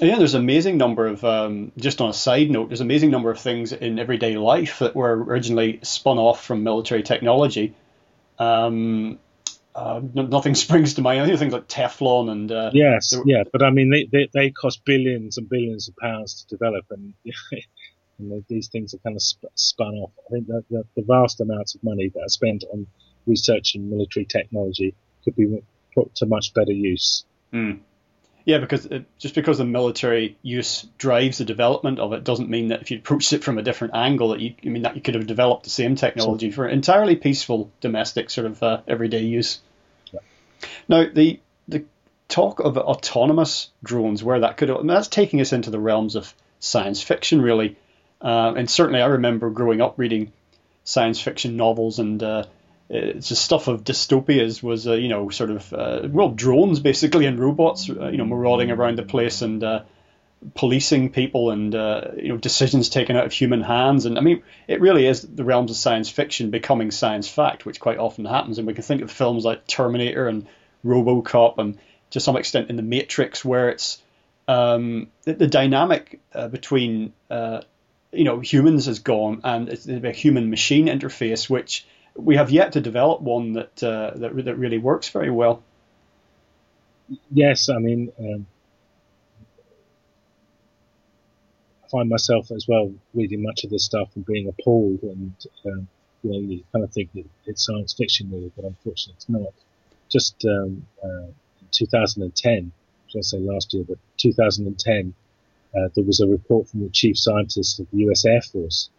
[0.00, 3.10] Yeah, there's an amazing number of, um, just on a side note, there's an amazing
[3.10, 7.74] number of things in everyday life that were originally spun off from military technology.
[8.38, 9.18] Um,
[9.74, 11.20] uh, nothing springs to mind.
[11.20, 14.50] I think things like Teflon and uh, yes, yeah, but I mean they, they, they
[14.50, 17.14] cost billions and billions of pounds to develop, and,
[18.18, 20.12] and these things are kind of sp- spun off.
[20.26, 22.86] I think that the, the, vast amounts of money that are spent on
[23.26, 24.94] research researching military technology
[25.24, 25.62] could be
[25.94, 27.24] put to much better use.
[27.52, 27.80] Mm.
[28.44, 32.68] Yeah, because it, just because the military use drives the development of it doesn't mean
[32.68, 35.02] that if you approached it from a different angle, that you I mean that you
[35.02, 39.60] could have developed the same technology for entirely peaceful domestic sort of uh, everyday use.
[40.12, 40.20] Yeah.
[40.88, 41.84] Now the the
[42.28, 46.16] talk of autonomous drones, where that could I mean, that's taking us into the realms
[46.16, 47.76] of science fiction, really.
[48.20, 50.32] Uh, and certainly, I remember growing up reading
[50.84, 52.44] science fiction novels and uh,
[52.92, 57.24] it's the stuff of dystopias was uh, you know sort of uh, well drones basically
[57.24, 59.82] and robots uh, you know marauding around the place and uh,
[60.54, 64.04] policing people and uh, you know decisions taken out of human hands.
[64.04, 67.80] And I mean it really is the realms of science fiction becoming science fact which
[67.80, 68.58] quite often happens.
[68.58, 70.46] And we can think of films like Terminator and
[70.84, 71.78] RoboCop and
[72.10, 74.02] to some extent in the Matrix where it's
[74.48, 80.50] um, the, the, dynamic uh, between you know humans has gone and it's a human
[80.50, 81.86] machine interface which
[82.16, 85.62] we have yet to develop one that uh, that, that really works very well.
[87.30, 88.46] Yes, I mean, um,
[91.84, 95.34] I find myself as well reading much of this stuff and being appalled, and
[95.66, 95.88] um,
[96.22, 97.10] you know, you kind of think
[97.46, 99.52] it's science fiction, really, but unfortunately, it's not.
[100.08, 102.72] Just um, uh, in 2010,
[103.08, 105.14] should I say last year, but 2010,
[105.74, 108.26] uh, there was a report from the chief scientist of the U.S.
[108.26, 108.90] Air Force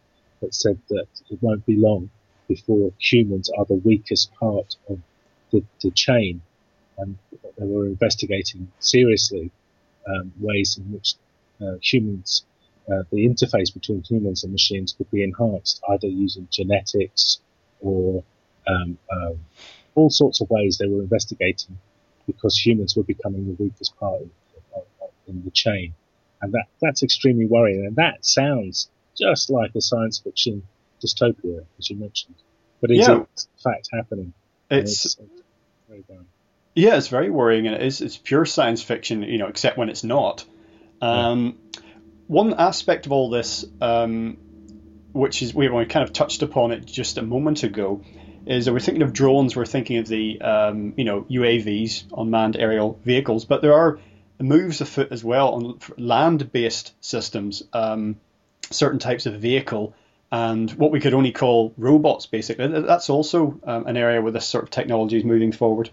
[0.41, 2.09] that said that it won't be long
[2.47, 4.99] before humans are the weakest part of
[5.51, 6.41] the, the chain.
[6.97, 7.17] And
[7.57, 9.51] they were investigating seriously
[10.07, 11.15] um, ways in which
[11.61, 12.43] uh, humans,
[12.91, 17.39] uh, the interface between humans and machines could be enhanced, either using genetics
[17.81, 18.23] or
[18.67, 19.39] um, um,
[19.95, 21.77] all sorts of ways they were investigating
[22.25, 24.21] because humans were becoming the weakest part
[25.27, 25.93] in the chain.
[26.41, 27.85] And that, that's extremely worrying.
[27.85, 30.63] And that sounds just like a science fiction
[31.03, 32.35] dystopia, as you mentioned.
[32.81, 33.15] But it's yeah.
[33.15, 33.27] in
[33.63, 34.33] fact happening.
[34.69, 35.17] It's, it's,
[35.87, 36.27] very worrying.
[36.75, 38.01] Yeah, it's very worrying, and it is.
[38.01, 40.45] It's pure science fiction, you know, except when it's not.
[41.01, 41.81] Um, yeah.
[42.27, 44.37] One aspect of all this, um,
[45.11, 48.01] which is we kind of touched upon it just a moment ago,
[48.45, 52.57] is that we're thinking of drones, we're thinking of the um, you know UAVs, unmanned
[52.57, 53.99] aerial vehicles, but there are
[54.39, 58.17] moves afoot as well on land-based systems, um,
[58.71, 59.93] certain types of vehicle
[60.33, 62.67] and what we could only call robots, basically.
[62.67, 65.91] That's also um, an area where this sort of technology is moving forward.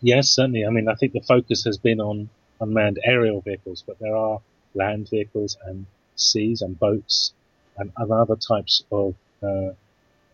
[0.00, 0.64] Yes, certainly.
[0.64, 2.30] I mean, I think the focus has been on
[2.60, 4.40] unmanned aerial vehicles, but there are
[4.74, 5.84] land vehicles and
[6.16, 7.34] seas and boats
[7.76, 9.72] and other types of uh,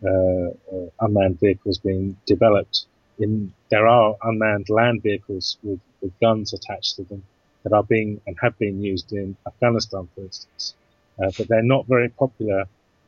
[0.07, 2.87] uh, uh, unmanned vehicles being developed
[3.18, 7.22] in there are unmanned land vehicles with, with guns attached to them
[7.62, 10.74] that are being and have been used in Afghanistan, for instance,
[11.18, 12.66] uh, but they're not very popular,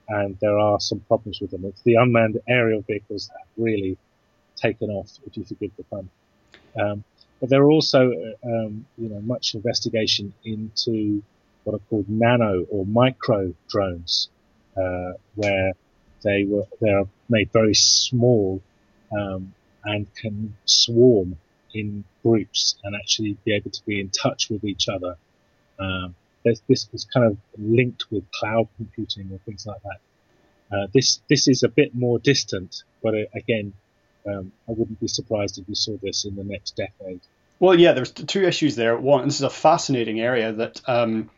[0.08, 1.64] and there are some problems with them.
[1.64, 3.98] It's the unmanned aerial vehicles that have really
[4.56, 6.08] taken off, if you forgive the pun.
[6.78, 7.04] Um,
[7.40, 11.22] but there are also, uh, um, you know, much investigation into
[11.64, 14.28] what are called nano or micro drones,
[14.76, 15.72] uh, where
[16.22, 18.60] they were they are made very small
[19.16, 19.52] um,
[19.84, 21.36] and can swarm
[21.74, 25.16] in groups and actually be able to be in touch with each other.
[25.78, 30.76] Um, this is kind of linked with cloud computing or things like that.
[30.76, 33.72] Uh, this this is a bit more distant, but uh, again,
[34.26, 37.20] um, I wouldn't be surprised if we saw this in the next decade.
[37.60, 38.96] Well, yeah, there's two issues there.
[38.96, 41.30] One, this is a fascinating area that um,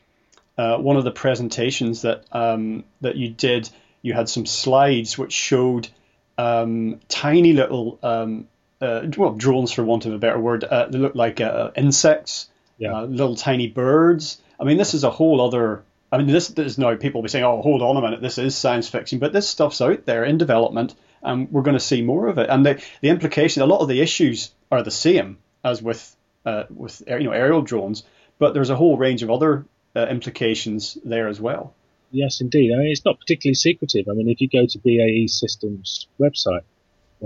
[0.59, 3.71] uh, one of the presentations that um, that you did,
[4.03, 5.89] you had some slides which showed
[6.37, 8.49] um, tiny little um,
[8.81, 10.65] uh, well drones, for want of a better word.
[10.65, 12.95] Uh, they look like uh, insects, yeah.
[12.95, 14.41] Uh, little tiny birds.
[14.61, 15.83] I mean, this is a whole other.
[16.13, 18.39] I mean, this is now people will be saying, "Oh, hold on a minute, this
[18.39, 22.03] is science fiction," but this stuff's out there in development, and we're going to see
[22.03, 22.51] more of it.
[22.51, 26.65] And the the implication, a lot of the issues are the same as with uh,
[26.69, 28.03] with you know aerial drones,
[28.39, 29.65] but there's a whole range of other
[29.97, 31.75] uh, implications there as well.
[32.11, 32.73] Yes, indeed.
[32.73, 34.09] I mean, it's not particularly secretive.
[34.09, 36.65] I mean, if you go to BAE Systems website,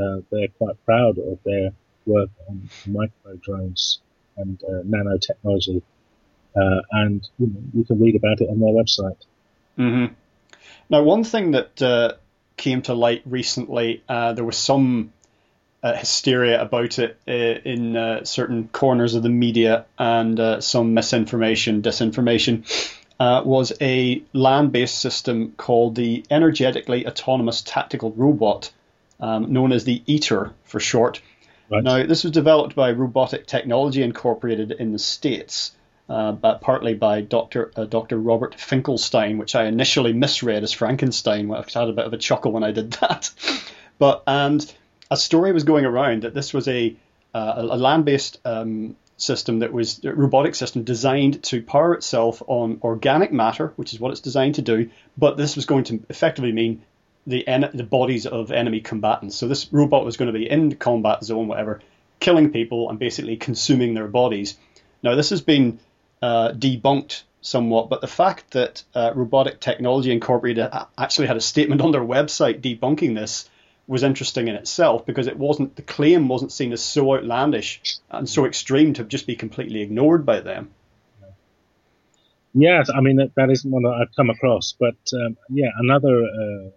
[0.01, 1.71] uh, they're quite proud of their
[2.07, 4.01] work on micro drones
[4.37, 5.83] and uh, nanotechnology,
[6.57, 9.17] uh, and you, know, you, can read about it on their website.
[9.79, 10.13] Mm-hmm.
[10.91, 12.13] Now, one thing that uh,
[12.57, 15.13] came to light recently, uh, there was some
[15.85, 20.95] uh, hysteria about it uh, in uh, certain corners of the media and uh, some
[20.95, 22.65] misinformation, disinformation.
[23.21, 28.73] Uh, was a land based system called the Energetically Autonomous Tactical Robot,
[29.21, 31.21] um, known as the EATR for short.
[31.71, 31.85] Right.
[31.85, 35.73] Now, this was developed by Robotic Technology Incorporated in the States.
[36.07, 37.73] Uh, but partly by Dr.
[37.75, 38.19] Uh, Dr.
[38.19, 41.51] Robert Finkelstein, which I initially misread as Frankenstein.
[41.51, 43.31] I had a bit of a chuckle when I did that.
[43.99, 44.75] but and
[45.11, 46.95] a story was going around that this was a
[47.33, 52.81] uh, a land-based um, system that was a robotic system designed to power itself on
[52.83, 54.91] organic matter, which is what it's designed to do.
[55.17, 56.83] But this was going to effectively mean
[57.27, 59.37] the en- the bodies of enemy combatants.
[59.37, 61.81] So this robot was going to be in the combat zone, whatever,
[62.21, 64.59] killing people and basically consuming their bodies.
[65.03, 65.81] Now this has been
[66.25, 70.67] uh, debunked somewhat, but the fact that uh, Robotic Technology Incorporated
[70.97, 73.51] actually had a statement on their website debunking this
[73.87, 78.27] was interesting in itself because it wasn't the claim wasn't seen as so outlandish and
[78.27, 80.71] so extreme to just be completely ignored by them.
[82.55, 86.25] Yes, I mean that, that isn't one that I've come across, but um, yeah, another
[86.25, 86.71] uh,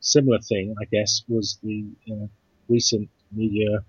[0.00, 2.26] similar thing, I guess, was the uh,
[2.68, 3.84] recent media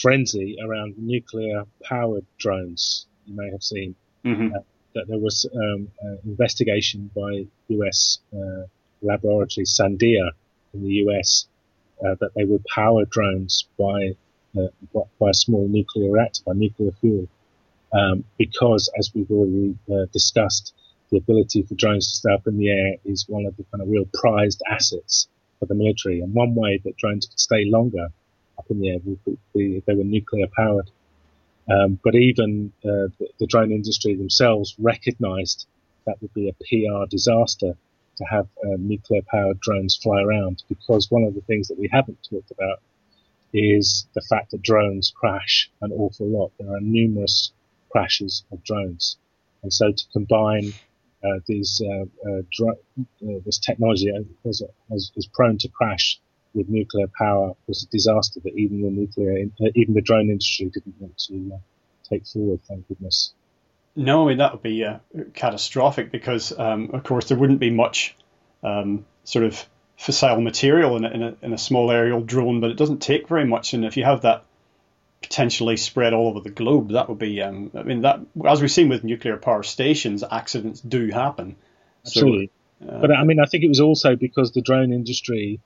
[0.00, 3.06] frenzy around nuclear-powered drones.
[3.26, 4.54] You may have seen mm-hmm.
[4.54, 4.58] uh,
[4.94, 5.88] that there was um,
[6.24, 8.18] investigation by U.S.
[8.32, 8.66] Uh,
[9.02, 10.30] laboratory Sandia
[10.74, 11.46] in the U.S
[12.04, 14.16] uh, that they would power drones by
[14.58, 14.66] uh,
[15.20, 17.28] by a small nuclear reactor, by nuclear fuel,
[17.92, 20.74] um, because as we've already uh, discussed,
[21.10, 23.80] the ability for drones to stay up in the air is one of the kind
[23.80, 25.28] of real prized assets
[25.60, 26.20] for the military.
[26.20, 28.08] And one way that drones could stay longer
[28.58, 30.90] up in the air would be if they were nuclear powered.
[31.68, 35.66] Um, but even uh, the, the, drone industry themselves recognized
[36.06, 37.76] that would be a PR disaster
[38.16, 41.88] to have um, nuclear powered drones fly around because one of the things that we
[41.92, 42.80] haven't talked about
[43.52, 46.52] is the fact that drones crash an awful lot.
[46.58, 47.52] There are numerous
[47.90, 49.16] crashes of drones.
[49.62, 50.72] And so to combine
[51.22, 54.10] uh, these uh, uh, dr- uh, this technology
[54.48, 56.18] as, is prone to crash
[56.54, 60.66] with nuclear power was a disaster that even the nuclear, uh, even the drone industry
[60.66, 61.58] didn't want to uh,
[62.08, 62.60] take forward.
[62.68, 63.32] Thank goodness.
[63.96, 64.98] No, I mean that would be uh,
[65.34, 68.16] catastrophic because, um, of course, there wouldn't be much
[68.62, 69.66] um, sort of
[69.98, 73.28] fissile material in a, in, a, in a small aerial drone, but it doesn't take
[73.28, 73.74] very much.
[73.74, 74.44] And if you have that
[75.20, 77.42] potentially spread all over the globe, that would be.
[77.42, 81.56] Um, I mean, that as we've seen with nuclear power stations, accidents do happen.
[82.06, 82.50] Absolutely.
[82.80, 85.60] So, uh, but I mean, I think it was also because the drone industry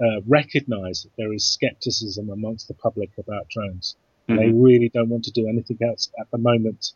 [0.00, 3.96] uh, recognised that there is skepticism amongst the public about drones.
[4.28, 4.40] Mm-hmm.
[4.40, 6.92] They really don't want to do anything else at the moment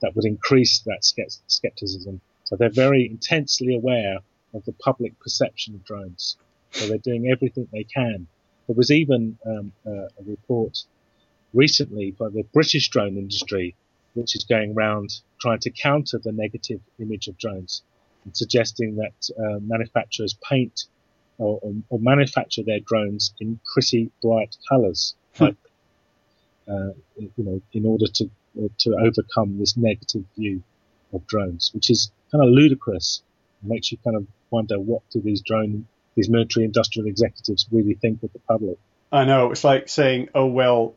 [0.00, 1.04] that would increase that
[1.46, 2.20] skepticism.
[2.44, 4.18] So they're very intensely aware
[4.54, 6.36] of the public perception of drones.
[6.72, 8.26] So they're doing everything they can.
[8.66, 10.84] There was even um, uh, a report
[11.52, 13.74] recently by the British drone industry,
[14.14, 17.82] which is going around trying to counter the negative image of drones
[18.24, 20.86] and suggesting that uh, manufacturers paint
[21.40, 25.44] or, or, or, manufacture their drones in pretty bright colors, hmm.
[25.44, 25.56] like
[26.68, 30.62] uh, you know, in order to uh, to overcome this negative view
[31.12, 33.22] of drones, which is kind of ludicrous.
[33.62, 37.94] It makes you kind of wonder what do these drone, these military industrial executives really
[37.94, 38.78] think of the public.
[39.12, 40.94] I know it's like saying, "Oh well,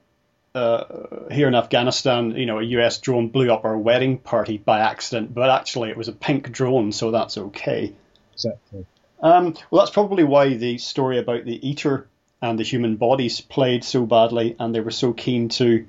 [0.54, 0.84] uh,
[1.32, 5.34] here in Afghanistan, you know, a US drone blew up our wedding party by accident,
[5.34, 7.94] but actually it was a pink drone, so that's okay."
[8.34, 8.86] Exactly.
[9.24, 12.06] Um, well, that's probably why the story about the EATR
[12.42, 15.88] and the human bodies played so badly, and they were so keen to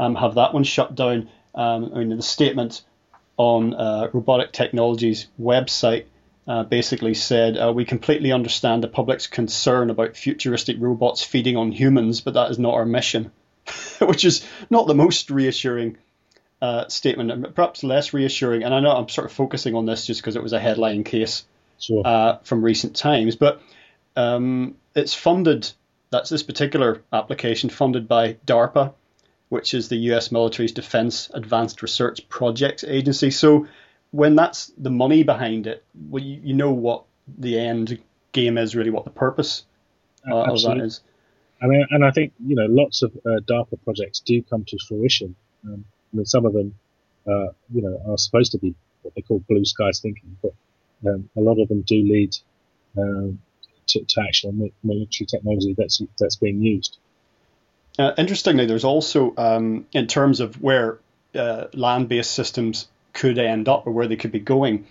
[0.00, 1.30] um, have that one shut down.
[1.54, 2.82] Um, I mean, the statement
[3.36, 6.06] on uh, Robotic Technologies website
[6.48, 11.70] uh, basically said, uh, We completely understand the public's concern about futuristic robots feeding on
[11.70, 13.30] humans, but that is not our mission,
[14.00, 15.98] which is not the most reassuring
[16.60, 18.64] uh, statement, perhaps less reassuring.
[18.64, 21.04] And I know I'm sort of focusing on this just because it was a headline
[21.04, 21.44] case
[21.82, 22.02] sure.
[22.04, 23.60] Uh, from recent times, but
[24.16, 25.70] um, it's funded
[26.12, 28.92] that's this particular application funded by DARPA,
[29.48, 33.30] which is the US military's Defense Advanced Research Projects Agency.
[33.30, 33.66] So
[34.10, 37.04] when that's the money behind it, well, you, you know what
[37.38, 37.98] the end
[38.32, 39.64] game is, really, what the purpose
[40.30, 41.00] uh, of that is.
[41.62, 44.78] I mean, and I think you know lots of uh, DARPA projects do come to
[44.86, 45.34] fruition.
[45.64, 46.74] Um, I mean, some of them,
[47.26, 50.52] uh, you know, are supposed to be what they call blue skies thinking, but
[51.06, 52.36] um, a lot of them do lead
[52.96, 53.40] um,
[53.88, 56.98] to, to actual military technology that's that's being used.
[57.98, 60.98] Uh, interestingly, there's also um, in terms of where
[61.34, 64.86] uh, land-based systems could end up or where they could be going.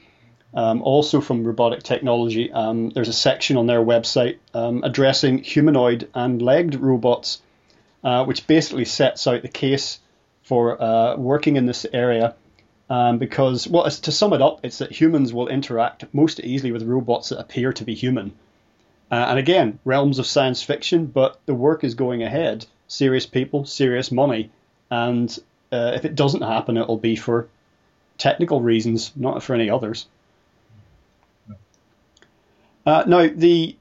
[0.53, 6.09] Um, also from robotic technology, um, there's a section on their website um, addressing humanoid
[6.13, 7.41] and legged robots,
[8.03, 9.99] uh, which basically sets out the case
[10.43, 12.35] for uh, working in this area.
[12.91, 16.83] Um, because, well, to sum it up, it's that humans will interact most easily with
[16.83, 18.33] robots that appear to be human.
[19.09, 22.65] Uh, and again, realms of science fiction, but the work is going ahead.
[22.89, 24.51] Serious people, serious money,
[24.89, 25.39] and
[25.71, 27.47] uh, if it doesn't happen, it'll be for
[28.17, 30.05] technical reasons, not for any others.
[32.85, 33.77] Uh, now, the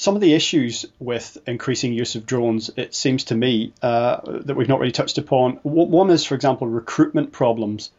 [0.00, 4.56] some of the issues with increasing use of drones, it seems to me, uh, that
[4.56, 5.56] we've not really touched upon.
[5.62, 7.90] One is, for example, recruitment problems,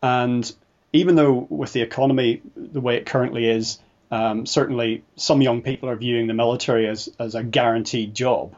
[0.00, 0.50] and
[0.92, 3.80] even though with the economy the way it currently is,
[4.12, 8.54] um, certainly, some young people are viewing the military as, as a guaranteed job,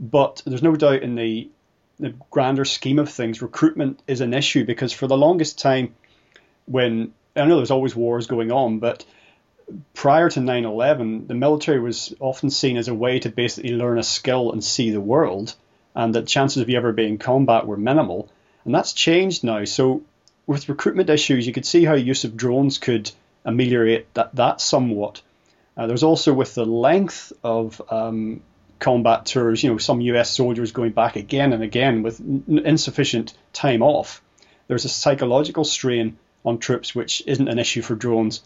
[0.00, 1.48] but there's no doubt in the,
[2.00, 5.94] the grander scheme of things, recruitment is an issue because for the longest time,
[6.66, 9.04] when I know there's always wars going on, but
[9.94, 13.98] prior to 9 11, the military was often seen as a way to basically learn
[13.98, 15.54] a skill and see the world,
[15.94, 18.28] and the chances of you ever being in combat were minimal.
[18.64, 19.64] And that's changed now.
[19.64, 20.02] So,
[20.46, 23.10] with recruitment issues, you could see how use of drones could
[23.44, 25.22] ameliorate that, that somewhat.
[25.76, 28.42] Uh, there's also with the length of um,
[28.78, 33.32] combat tours, you know, some US soldiers going back again and again with n- insufficient
[33.52, 34.22] time off.
[34.68, 38.42] There's a psychological strain on troops, which isn't an issue for drones.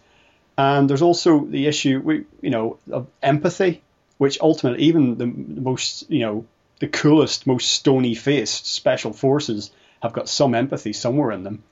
[0.58, 3.82] And there's also the issue, you know, of empathy,
[4.18, 6.46] which ultimately even the most, you know,
[6.80, 9.70] the coolest, most stony-faced special forces
[10.02, 11.62] have got some empathy somewhere in them.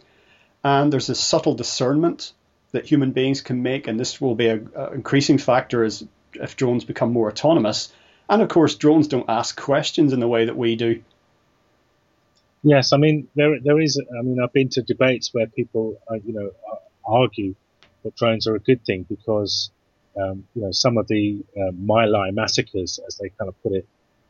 [0.63, 2.33] And there's a subtle discernment
[2.73, 6.85] that human beings can make, and this will be an increasing factor as if drones
[6.85, 7.93] become more autonomous.
[8.29, 11.03] And of course, drones don't ask questions in the way that we do.
[12.63, 14.01] Yes, I mean there there is.
[14.19, 16.51] I mean, I've been to debates where people, uh, you know,
[17.05, 17.55] argue
[18.05, 19.71] that drones are a good thing because,
[20.21, 23.73] um, you know, some of the uh, My Lai massacres, as they kind of put
[23.73, 23.87] it,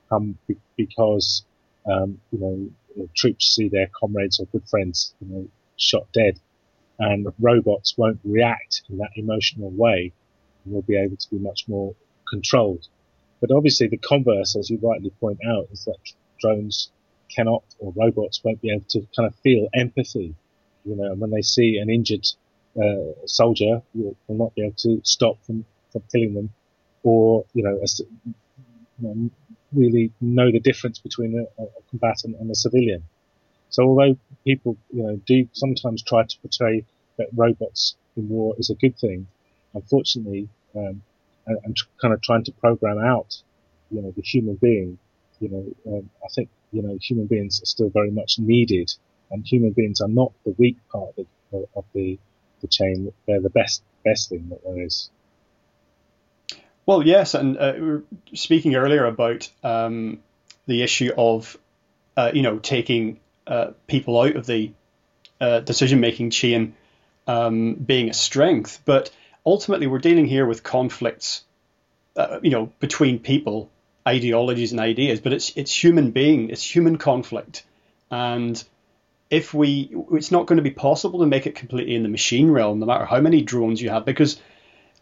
[0.08, 1.44] come be- because,
[1.86, 6.38] um, you know, troops see their comrades or good friends, you know, shot dead
[6.98, 10.12] and robots won't react in that emotional way
[10.64, 11.94] and will be able to be much more
[12.28, 12.86] controlled.
[13.40, 15.96] But obviously the converse, as you rightly point out, is that
[16.40, 16.90] drones
[17.34, 20.34] cannot or robots won't be able to kind of feel empathy.
[20.84, 22.26] You know, and when they see an injured
[22.82, 26.50] uh, soldier, will not be able to stop from, from killing them
[27.02, 27.86] or, you know, a,
[28.24, 28.34] you
[29.00, 29.30] know,
[29.72, 33.04] really know the difference between a, a combatant and a civilian.
[33.70, 36.84] So although people, you know, do sometimes try to portray
[37.18, 39.26] that robots in war is a good thing,
[39.74, 41.02] unfortunately, um,
[41.46, 43.36] and, and kind of trying to program out,
[43.90, 44.98] you know, the human being,
[45.40, 48.92] you know, um, I think, you know, human beings are still very much needed
[49.30, 52.18] and human beings are not the weak part of the, of the,
[52.64, 53.12] the chain.
[53.26, 55.10] They're the best, best thing that there is.
[56.86, 58.02] Well, yes, and uh, we were
[58.34, 60.20] speaking earlier about um,
[60.66, 61.56] the issue of,
[62.16, 64.72] uh, you know, taking uh, people out of the
[65.40, 66.74] uh, decision making chain
[67.26, 68.80] um, being a strength.
[68.84, 69.10] But
[69.44, 71.44] ultimately, we're dealing here with conflicts,
[72.16, 73.70] uh, you know, between people
[74.06, 77.64] ideologies and ideas, but it's it's human being, it's human conflict,
[78.10, 78.62] and
[79.30, 82.50] if we, it's not going to be possible to make it completely in the machine
[82.50, 84.40] realm, no matter how many drones you have, because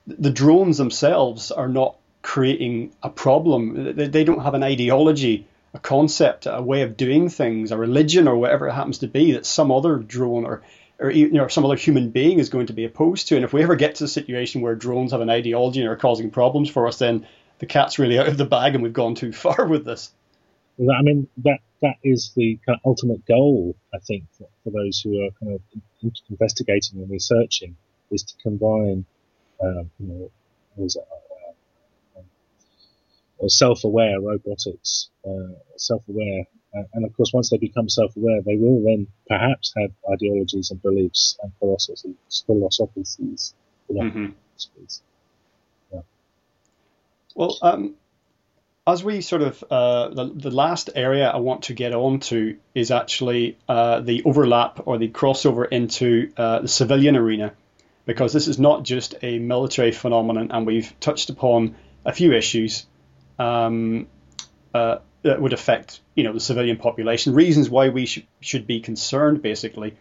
[0.06, 3.94] the drones themselves are not creating a problem.
[3.96, 8.36] They don't have an ideology, a concept, a way of doing things, a religion, or
[8.36, 10.62] whatever it happens to be that some other drone or
[10.98, 13.36] or you know some other human being is going to be opposed to.
[13.36, 15.96] And if we ever get to a situation where drones have an ideology and are
[15.96, 17.26] causing problems for us, then
[17.58, 20.12] the cat's really out of the bag, and we've gone too far with this.
[20.78, 25.00] I mean that that is the kind of ultimate goal, I think, for, for those
[25.00, 25.60] who are kind of
[26.30, 27.76] investigating and researching,
[28.10, 29.04] is to combine,
[29.60, 30.30] um, you know,
[30.76, 31.04] was it,
[32.16, 32.22] uh,
[33.44, 36.44] uh, self-aware robotics, uh, self-aware,
[36.74, 40.80] uh, and of course, once they become self-aware, they will then perhaps have ideologies and
[40.82, 43.54] beliefs and philosophies, philosophies.
[43.90, 44.26] Mm-hmm.
[45.92, 46.00] Yeah.
[47.34, 47.94] Well, um,
[48.86, 52.56] as we sort of uh, the, the last area I want to get on to
[52.74, 57.52] is actually uh, the overlap or the crossover into uh, the civilian arena,
[58.06, 62.86] because this is not just a military phenomenon, and we've touched upon a few issues
[63.38, 64.08] um,
[64.74, 68.80] uh, that would affect you know the civilian population, reasons why we sh- should be
[68.80, 69.94] concerned basically,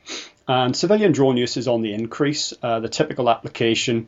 [0.48, 2.52] and civilian drone use is on the increase.
[2.64, 4.08] Uh, the typical application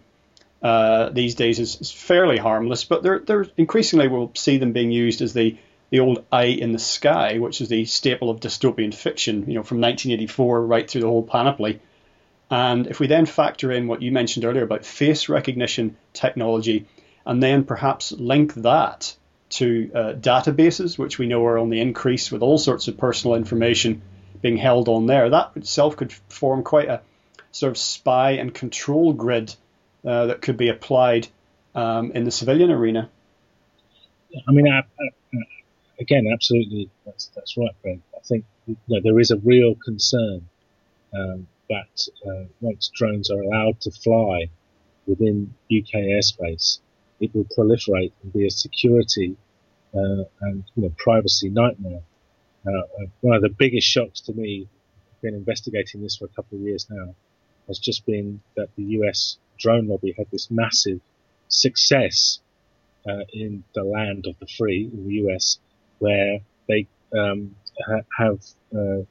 [0.63, 4.91] uh, these days is, is, fairly harmless, but they're, they're increasingly we'll see them being
[4.91, 5.57] used as the
[5.89, 9.61] the old eye in the sky, which is the staple of dystopian fiction, you know,
[9.61, 11.79] from 1984 right through the whole panoply.
[12.49, 16.87] And if we then factor in what you mentioned earlier about face recognition technology,
[17.27, 19.15] and then perhaps link that
[19.51, 23.35] to uh, databases, which we know are on the increase with all sorts of personal
[23.35, 24.01] information
[24.41, 27.01] being held on there, that itself could form quite a
[27.51, 29.53] sort of spy and control grid
[30.05, 31.27] uh, that could be applied
[31.75, 33.09] um, in the civilian arena.
[34.47, 35.37] I mean, I, I,
[35.99, 37.71] again, absolutely, that's that's right.
[37.85, 40.47] I think you know, there is a real concern
[41.13, 44.49] um, that uh, once drones are allowed to fly
[45.05, 46.79] within UK airspace,
[47.19, 49.35] it will proliferate and be a security
[49.93, 52.01] uh, and you know, privacy nightmare.
[52.65, 54.67] Uh, one of the biggest shocks to me,
[55.11, 57.15] I've been investigating this for a couple of years now,
[57.67, 60.99] has just been that the US drone lobby had this massive
[61.47, 62.39] success
[63.07, 65.59] uh, in the land of the free in the US,
[65.99, 66.87] where they
[67.17, 68.39] um, ha- have
[68.75, 69.03] uh,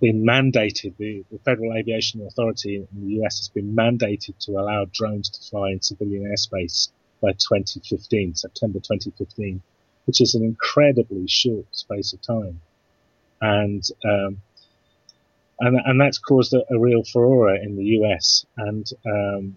[0.00, 0.96] been mandated.
[0.96, 5.50] The, the, Federal Aviation Authority in the US has been mandated to allow drones to
[5.50, 6.88] fly in civilian airspace
[7.22, 9.62] by 2015, September 2015,
[10.06, 12.60] which is an incredibly short space of time,
[13.40, 14.40] and um,
[15.60, 19.56] and and that's caused a, a real furore in the US, and um,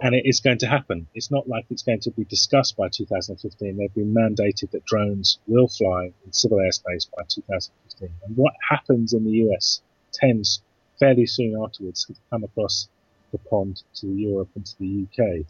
[0.00, 1.06] and it is going to happen.
[1.14, 3.76] It's not like it's going to be discussed by 2015.
[3.76, 8.10] They've been mandated that drones will fly in civil airspace by 2015.
[8.26, 9.80] And what happens in the US
[10.12, 10.60] tends
[10.98, 12.88] fairly soon afterwards to come across
[13.32, 15.46] the pond to Europe and to the UK.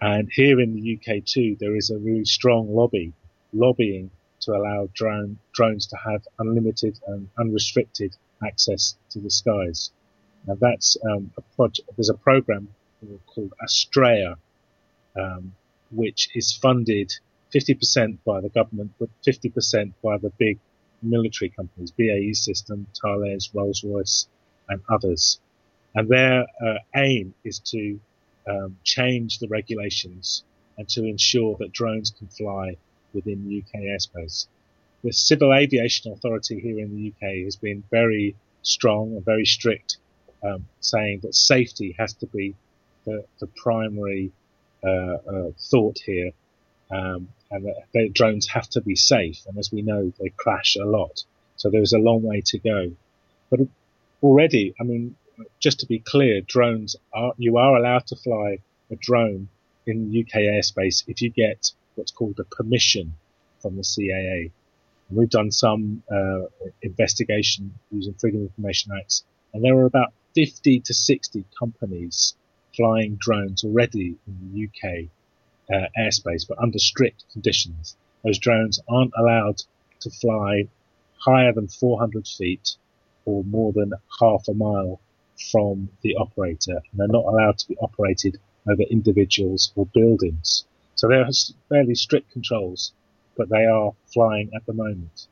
[0.00, 3.12] And here in the UK too, there is a really strong lobby
[3.52, 4.10] lobbying
[4.40, 8.14] to allow drone, drones to have unlimited and unrestricted
[8.44, 9.90] access to the skies.
[10.46, 11.88] Now that's um, a project.
[11.96, 12.68] There's a program
[13.26, 14.36] called Astraea,
[15.16, 15.54] um,
[15.90, 17.12] which is funded
[17.54, 20.58] 50% by the government, but 50% by the big
[21.02, 24.26] military companies, BAE System, Thales, Rolls-Royce,
[24.68, 25.40] and others.
[25.94, 27.98] And their uh, aim is to
[28.48, 30.44] um, change the regulations
[30.76, 32.76] and to ensure that drones can fly
[33.12, 34.46] within UK airspace
[35.02, 39.98] the Civil Aviation Authority here in the UK has been very strong and very strict,
[40.42, 42.54] um, saying that safety has to be
[43.04, 44.32] the, the primary
[44.84, 46.32] uh, uh, thought here,
[46.90, 49.38] um, and that drones have to be safe.
[49.46, 51.24] And as we know, they crash a lot,
[51.56, 52.92] so there's a long way to go.
[53.50, 53.60] But
[54.22, 55.16] already, I mean,
[55.60, 58.58] just to be clear, drones are you are allowed to fly
[58.90, 59.48] a drone
[59.86, 63.14] in UK airspace if you get what's called a permission
[63.60, 64.50] from the CAA.
[65.10, 66.46] We've done some uh,
[66.82, 72.34] investigation using Freedom of Information Acts, and there are about 50 to 60 companies
[72.76, 75.08] flying drones already in the UK
[75.72, 77.96] uh, airspace, but under strict conditions.
[78.22, 79.62] Those drones aren't allowed
[80.00, 80.68] to fly
[81.18, 82.76] higher than 400 feet
[83.24, 85.00] or more than half a mile
[85.50, 88.38] from the operator, and they're not allowed to be operated
[88.68, 90.66] over individuals or buildings.
[90.94, 91.30] So there are
[91.68, 92.92] fairly strict controls
[93.38, 95.28] but they are flying at the moment.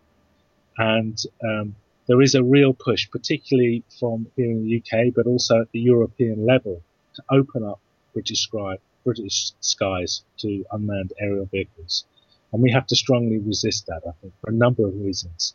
[0.78, 1.74] And um,
[2.06, 5.80] there is a real push, particularly from here in the UK, but also at the
[5.80, 6.80] European level,
[7.14, 7.80] to open up
[8.14, 12.04] British, sky, British skies to unmanned aerial vehicles.
[12.52, 15.54] And we have to strongly resist that, I think, for a number of reasons.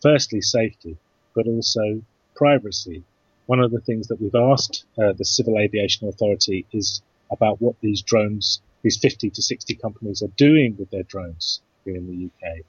[0.00, 0.96] Firstly, safety,
[1.34, 2.00] but also
[2.36, 3.02] privacy.
[3.46, 7.74] One of the things that we've asked uh, the Civil Aviation Authority is about what
[7.80, 11.60] these drones, these 50 to 60 companies are doing with their drones
[11.94, 12.64] in the UK.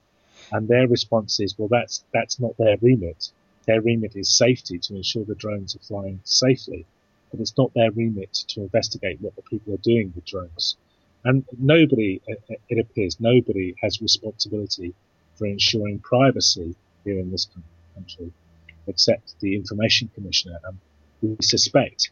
[0.51, 3.31] And their response is, well, that's, that's not their remit.
[3.65, 6.85] Their remit is safety to ensure the drones are flying safely.
[7.31, 10.77] But it's not their remit to investigate what the people are doing with drones.
[11.23, 12.21] And nobody,
[12.69, 14.93] it appears, nobody has responsibility
[15.35, 17.47] for ensuring privacy here in this
[17.93, 18.31] country,
[18.87, 20.59] except the Information Commissioner.
[20.63, 20.77] And
[21.21, 22.11] we suspect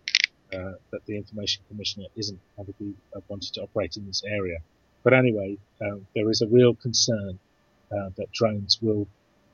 [0.53, 4.23] uh, that the Information Commissioner isn't going to be uh, wanted to operate in this
[4.25, 4.59] area.
[5.07, 7.39] But anyway, uh, there is a real concern
[7.89, 9.07] uh, that drones will,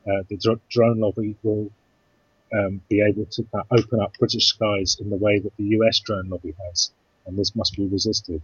[0.03, 1.69] uh, the dr- drone lobby will
[2.51, 6.29] um, be able to open up British skies in the way that the US drone
[6.29, 6.89] lobby has,
[7.27, 8.41] and this must be resisted.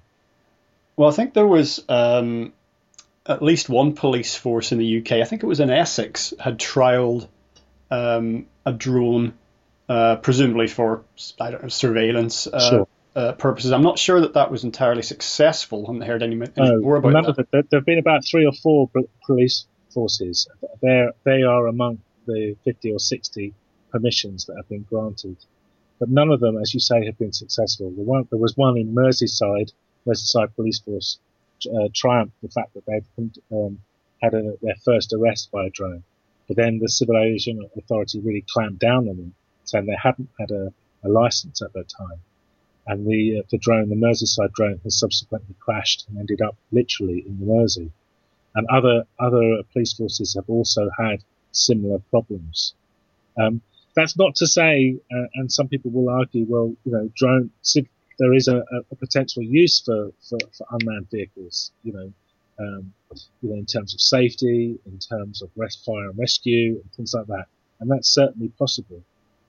[0.98, 2.54] Well, I think there was um,
[3.26, 5.14] at least one police force in the UK.
[5.14, 7.28] I think it was in Essex had trialled
[7.90, 9.34] um, a drone,
[9.90, 11.06] uh, presumably for
[11.40, 12.88] know, surveillance uh, sure.
[13.16, 13.72] Uh, purposes.
[13.72, 15.86] I'm not sure that that was entirely successful.
[15.86, 17.48] I haven't heard any, any more about that.
[17.52, 18.90] There have been about three or four
[19.26, 20.48] police forces.
[20.82, 23.54] They're, they are among the 50 or 60
[23.92, 25.38] permissions that have been granted.
[26.00, 27.92] But none of them, as you say, have been successful.
[27.92, 29.74] The one, there was one in Merseyside,
[30.08, 31.20] Merseyside Police Force
[31.68, 33.04] uh, triumphed the fact that they'd
[33.52, 33.80] um,
[34.22, 36.04] had a, their first arrest by a drone.
[36.48, 39.36] But then the Civil Aviation Authority really clamped down on them,
[39.66, 42.22] saying they hadn't had a, a license at that time.
[42.90, 47.24] And the, uh, the drone, the Merseyside drone, has subsequently crashed and ended up literally
[47.26, 47.92] in the Mersey.
[48.56, 52.74] And other, other police forces have also had similar problems.
[53.40, 53.62] Um,
[53.96, 57.52] that's not to say, uh, and some people will argue, well, you know, drone,
[58.18, 62.12] there is a, a potential use for, for, for, unmanned vehicles, you know,
[62.60, 62.92] um,
[63.42, 65.50] you know, in terms of safety, in terms of
[65.86, 67.46] fire and rescue, and things like that.
[67.80, 69.04] And that's certainly possible.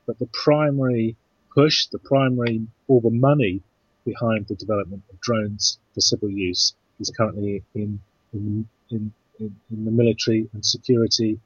[0.06, 1.16] But the primary
[1.54, 3.62] push, the primary, all the money
[4.04, 8.00] behind the development of drones for civil use is currently in,
[8.32, 11.38] in, in, in, in the military and security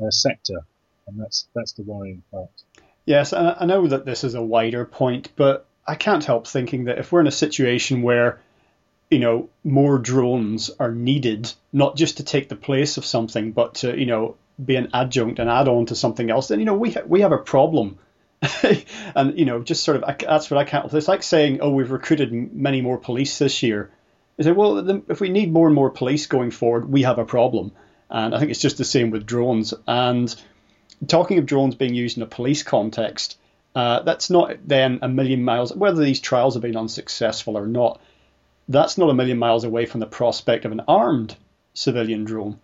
[0.00, 0.64] uh, sector
[1.06, 2.50] and that's that's the worrying part.
[3.04, 6.84] Yes, and I know that this is a wider point, but I can't help thinking
[6.84, 8.40] that if we're in a situation where
[9.10, 13.74] you know more drones are needed, not just to take the place of something, but
[13.76, 16.92] to you know be an adjunct, an add-on to something else, then you know we
[16.92, 17.98] ha- we have a problem.
[19.14, 20.92] and you know, just sort of that's what I can't.
[20.92, 23.90] It's like saying, "Oh, we've recruited many more police this year."
[24.38, 27.24] I say, well, if we need more and more police going forward, we have a
[27.24, 27.72] problem.
[28.10, 29.74] And I think it's just the same with drones.
[29.86, 30.34] And
[31.06, 33.38] talking of drones being used in a police context,
[33.74, 38.00] uh, that's not then a million miles, whether these trials have been unsuccessful or not,
[38.68, 41.36] that's not a million miles away from the prospect of an armed
[41.74, 42.58] civilian drone.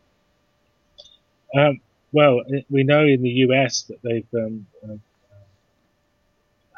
[1.57, 1.81] Um,
[2.13, 4.97] well, we know in the US that they've um, uh,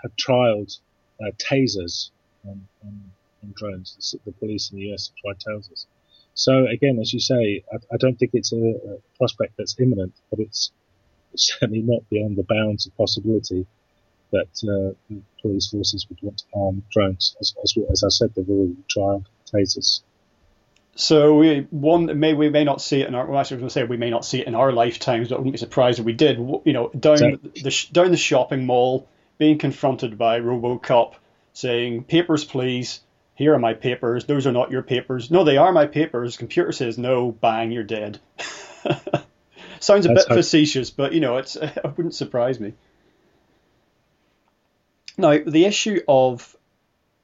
[0.02, 0.78] have trialed
[1.20, 2.10] uh, tasers
[2.46, 3.02] on, on,
[3.42, 4.14] on, drones.
[4.24, 5.86] The, police in the US have tried tasers.
[6.34, 10.14] So again, as you say, I, I don't think it's a, a, prospect that's imminent,
[10.30, 10.70] but it's
[11.36, 13.66] certainly not beyond the bounds of possibility
[14.32, 17.36] that uh, police forces would want to arm drones.
[17.40, 20.02] As, as, as I said, they've already tried tasers.
[20.94, 23.26] So we one may we may not see it in our.
[23.26, 25.28] Well, actually, I was going to say we may not see it in our lifetimes,
[25.28, 26.38] but I wouldn't be surprised if we did.
[26.38, 29.08] You know, down the down the shopping mall,
[29.40, 31.14] being confronted by RoboCop
[31.54, 33.00] saying, "Papers, please.
[33.34, 34.26] Here are my papers.
[34.26, 35.30] Those are not your papers.
[35.30, 38.20] No, they are my papers." Computer says, "No." Bang, you're dead.
[39.80, 42.74] Sounds a That's bit facetious, but you know, it's it wouldn't surprise me.
[45.16, 46.56] Now, the issue of,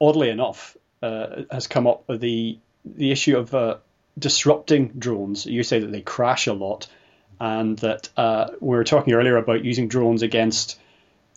[0.01, 3.77] oddly enough, uh, has come up the the issue of uh,
[4.17, 5.45] disrupting drones.
[5.45, 6.87] You say that they crash a lot,
[7.39, 10.79] and that uh, we were talking earlier about using drones against,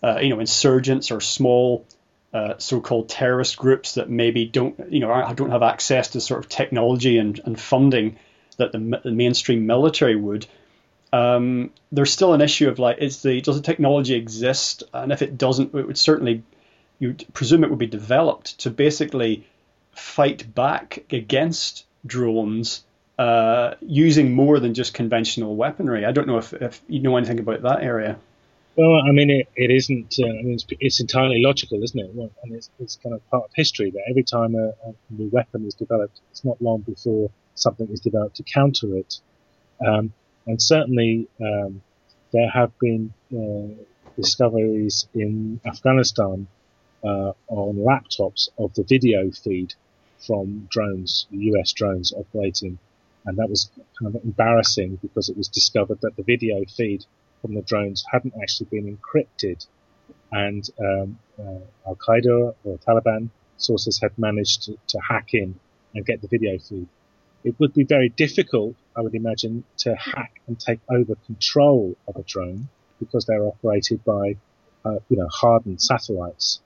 [0.03, 1.87] uh, you know, insurgents or small
[2.33, 6.49] uh, so-called terrorist groups that maybe don't, you know, don't have access to sort of
[6.49, 8.17] technology and, and funding
[8.57, 10.47] that the, the mainstream military would
[11.13, 14.85] um, there's still an issue of like, is the does the technology exist?
[14.93, 16.43] And if it doesn't, it would certainly
[16.99, 19.47] you presume it would be developed to basically
[19.93, 22.85] fight back against drones
[23.19, 26.05] uh, using more than just conventional weaponry.
[26.05, 28.19] I don't know if, if you know anything about that area.
[28.77, 30.15] Well, I mean, it, it isn't.
[30.19, 32.15] Uh, I mean, it's, it's, entirely logical, isn't it?
[32.15, 35.29] Well, and it's, it's kind of part of history that every time a, a, new
[35.29, 39.21] weapon is developed, it's not long before something is developed to counter it.
[39.85, 40.13] Um,
[40.47, 41.83] and certainly um,
[42.33, 43.83] there have been uh,
[44.17, 46.47] discoveries in Afghanistan
[47.03, 49.75] uh, on laptops of the video feed
[50.27, 52.79] from drones, US drones operating
[53.25, 57.05] and that was kind of embarrassing because it was discovered that the video feed
[57.41, 59.67] from the drones hadn't actually been encrypted,
[60.33, 65.59] and um, uh, Al Qaeda or Taliban sources had managed to, to hack in
[65.95, 66.89] and get the video feed.
[67.43, 72.17] It would be very difficult, I would imagine, to hack and take over control of
[72.17, 72.69] a drone
[72.99, 74.37] because they're operated by,
[74.85, 76.61] uh, you know, hardened satellites.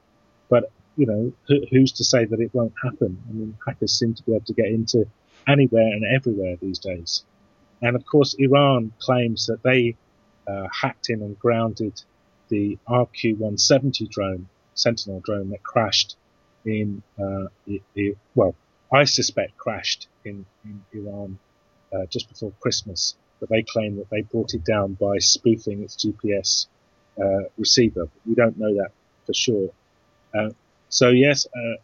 [0.49, 3.23] But you know, who, who's to say that it won't happen?
[3.29, 5.07] I mean, hackers seem to be able to get into
[5.47, 7.25] anywhere and everywhere these days.
[7.83, 9.97] And of course, Iran claims that they
[10.47, 12.03] uh, hacked in and grounded
[12.49, 16.16] the RQ-170 drone, Sentinel drone that crashed
[16.65, 17.47] in, uh,
[18.35, 18.55] well,
[18.93, 21.39] I suspect crashed in, in Iran
[21.93, 23.16] uh, just before Christmas.
[23.41, 26.66] But they claim that they brought it down by spoofing its GPS
[27.21, 28.07] uh, receiver.
[28.07, 28.93] But we don't know that
[29.27, 29.71] for sure.
[30.35, 30.51] Uh,
[30.89, 31.77] so yes, uh,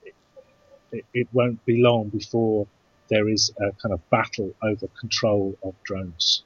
[0.93, 2.67] it, it won't be long before
[3.09, 6.45] there is a kind of battle over control of drones.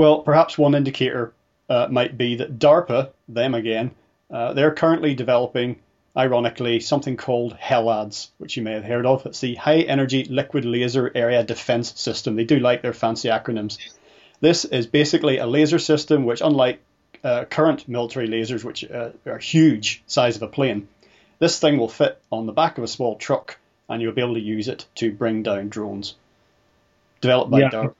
[0.00, 1.34] Well, perhaps one indicator
[1.68, 3.90] uh, might be that DARPA, them again,
[4.30, 5.78] uh, they're currently developing,
[6.16, 9.26] ironically, something called HELLADS, which you may have heard of.
[9.26, 12.34] It's the High Energy Liquid Laser Area Defense System.
[12.34, 13.76] They do like their fancy acronyms.
[14.40, 16.80] This is basically a laser system which, unlike
[17.22, 20.88] uh, current military lasers, which uh, are huge, size of a plane,
[21.40, 24.32] this thing will fit on the back of a small truck and you'll be able
[24.32, 26.14] to use it to bring down drones.
[27.20, 27.68] Developed by yeah.
[27.68, 27.94] DARPA.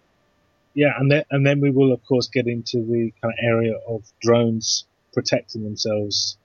[0.74, 3.74] Yeah, and then, and then we will, of course, get into the kind of area
[3.88, 6.36] of drones protecting themselves.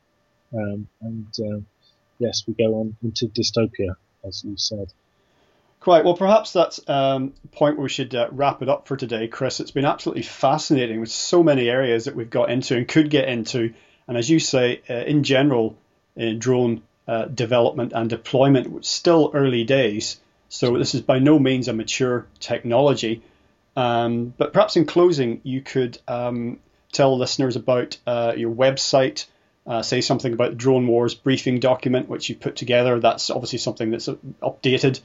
[0.54, 1.60] Um, and uh,
[2.18, 3.96] yes, we go on into dystopia,
[4.26, 4.92] as you said.
[5.80, 6.16] Quite well.
[6.16, 9.60] Perhaps that's um, point where we should uh, wrap it up for today, Chris.
[9.60, 13.30] It's been absolutely fascinating with so many areas that we've got into and could get
[13.30, 13.74] into.
[14.08, 15.78] And as you say, uh, in general,
[16.16, 20.20] in drone uh, development and deployment, still early days.
[20.50, 23.22] So this is by no means a mature technology.
[23.76, 26.60] Um, but perhaps in closing, you could um,
[26.92, 29.26] tell listeners about uh, your website.
[29.68, 33.00] Uh, say something about the Drone Wars briefing document, which you put together.
[33.00, 35.02] That's obviously something that's updated.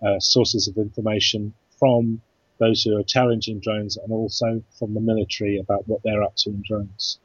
[0.00, 1.52] uh, sources of information
[1.82, 2.22] from
[2.58, 6.50] those who are challenging drones and also from the military about what they're up to
[6.50, 7.18] in drones.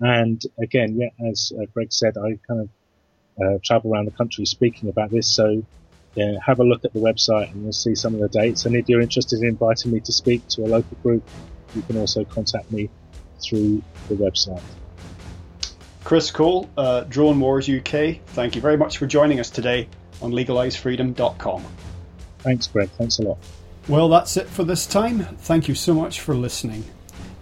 [0.00, 2.68] And again, yeah, as uh, Greg said, I kind of
[3.42, 5.28] uh, travel around the country speaking about this.
[5.28, 5.62] So
[6.14, 8.64] yeah, have a look at the website and you'll see some of the dates.
[8.64, 11.28] And if you're interested in inviting me to speak to a local group,
[11.74, 12.88] you can also contact me
[13.42, 14.62] through the website.
[16.04, 19.90] Chris Cole, uh, Drone Wars UK, thank you very much for joining us today
[20.22, 21.66] on legalizefreedom.com.
[22.38, 22.88] Thanks, Greg.
[22.96, 23.38] Thanks a lot.
[23.90, 25.24] Well, that's it for this time.
[25.38, 26.84] Thank you so much for listening.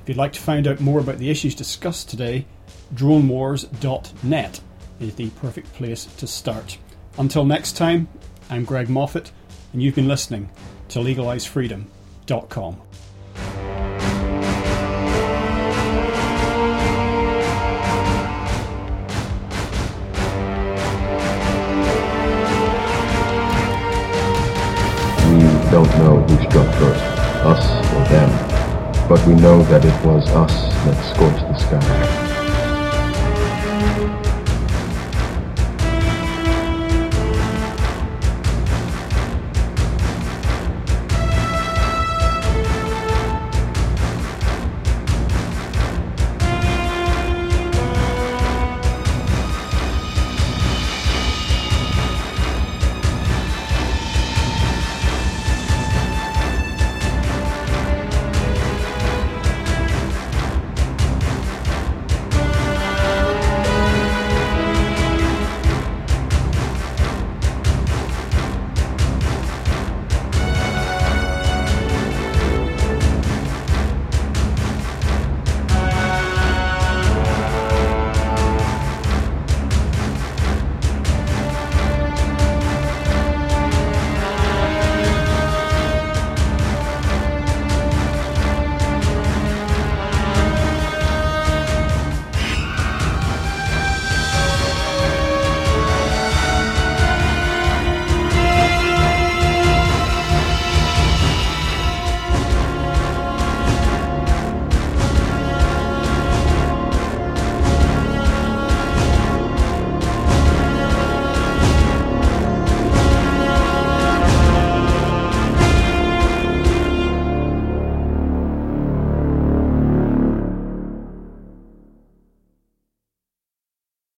[0.03, 2.47] If you'd like to find out more about the issues discussed today,
[2.95, 4.61] dronewars.net
[4.99, 6.79] is the perfect place to start.
[7.19, 8.09] Until next time,
[8.49, 9.31] I'm Greg Moffat,
[9.75, 10.49] and you've been listening
[10.89, 12.81] to legalizefreedom.com.
[25.71, 27.05] don't know who struck first,
[27.45, 30.53] us or them, but we know that it was us
[30.85, 32.28] that scorched the sky.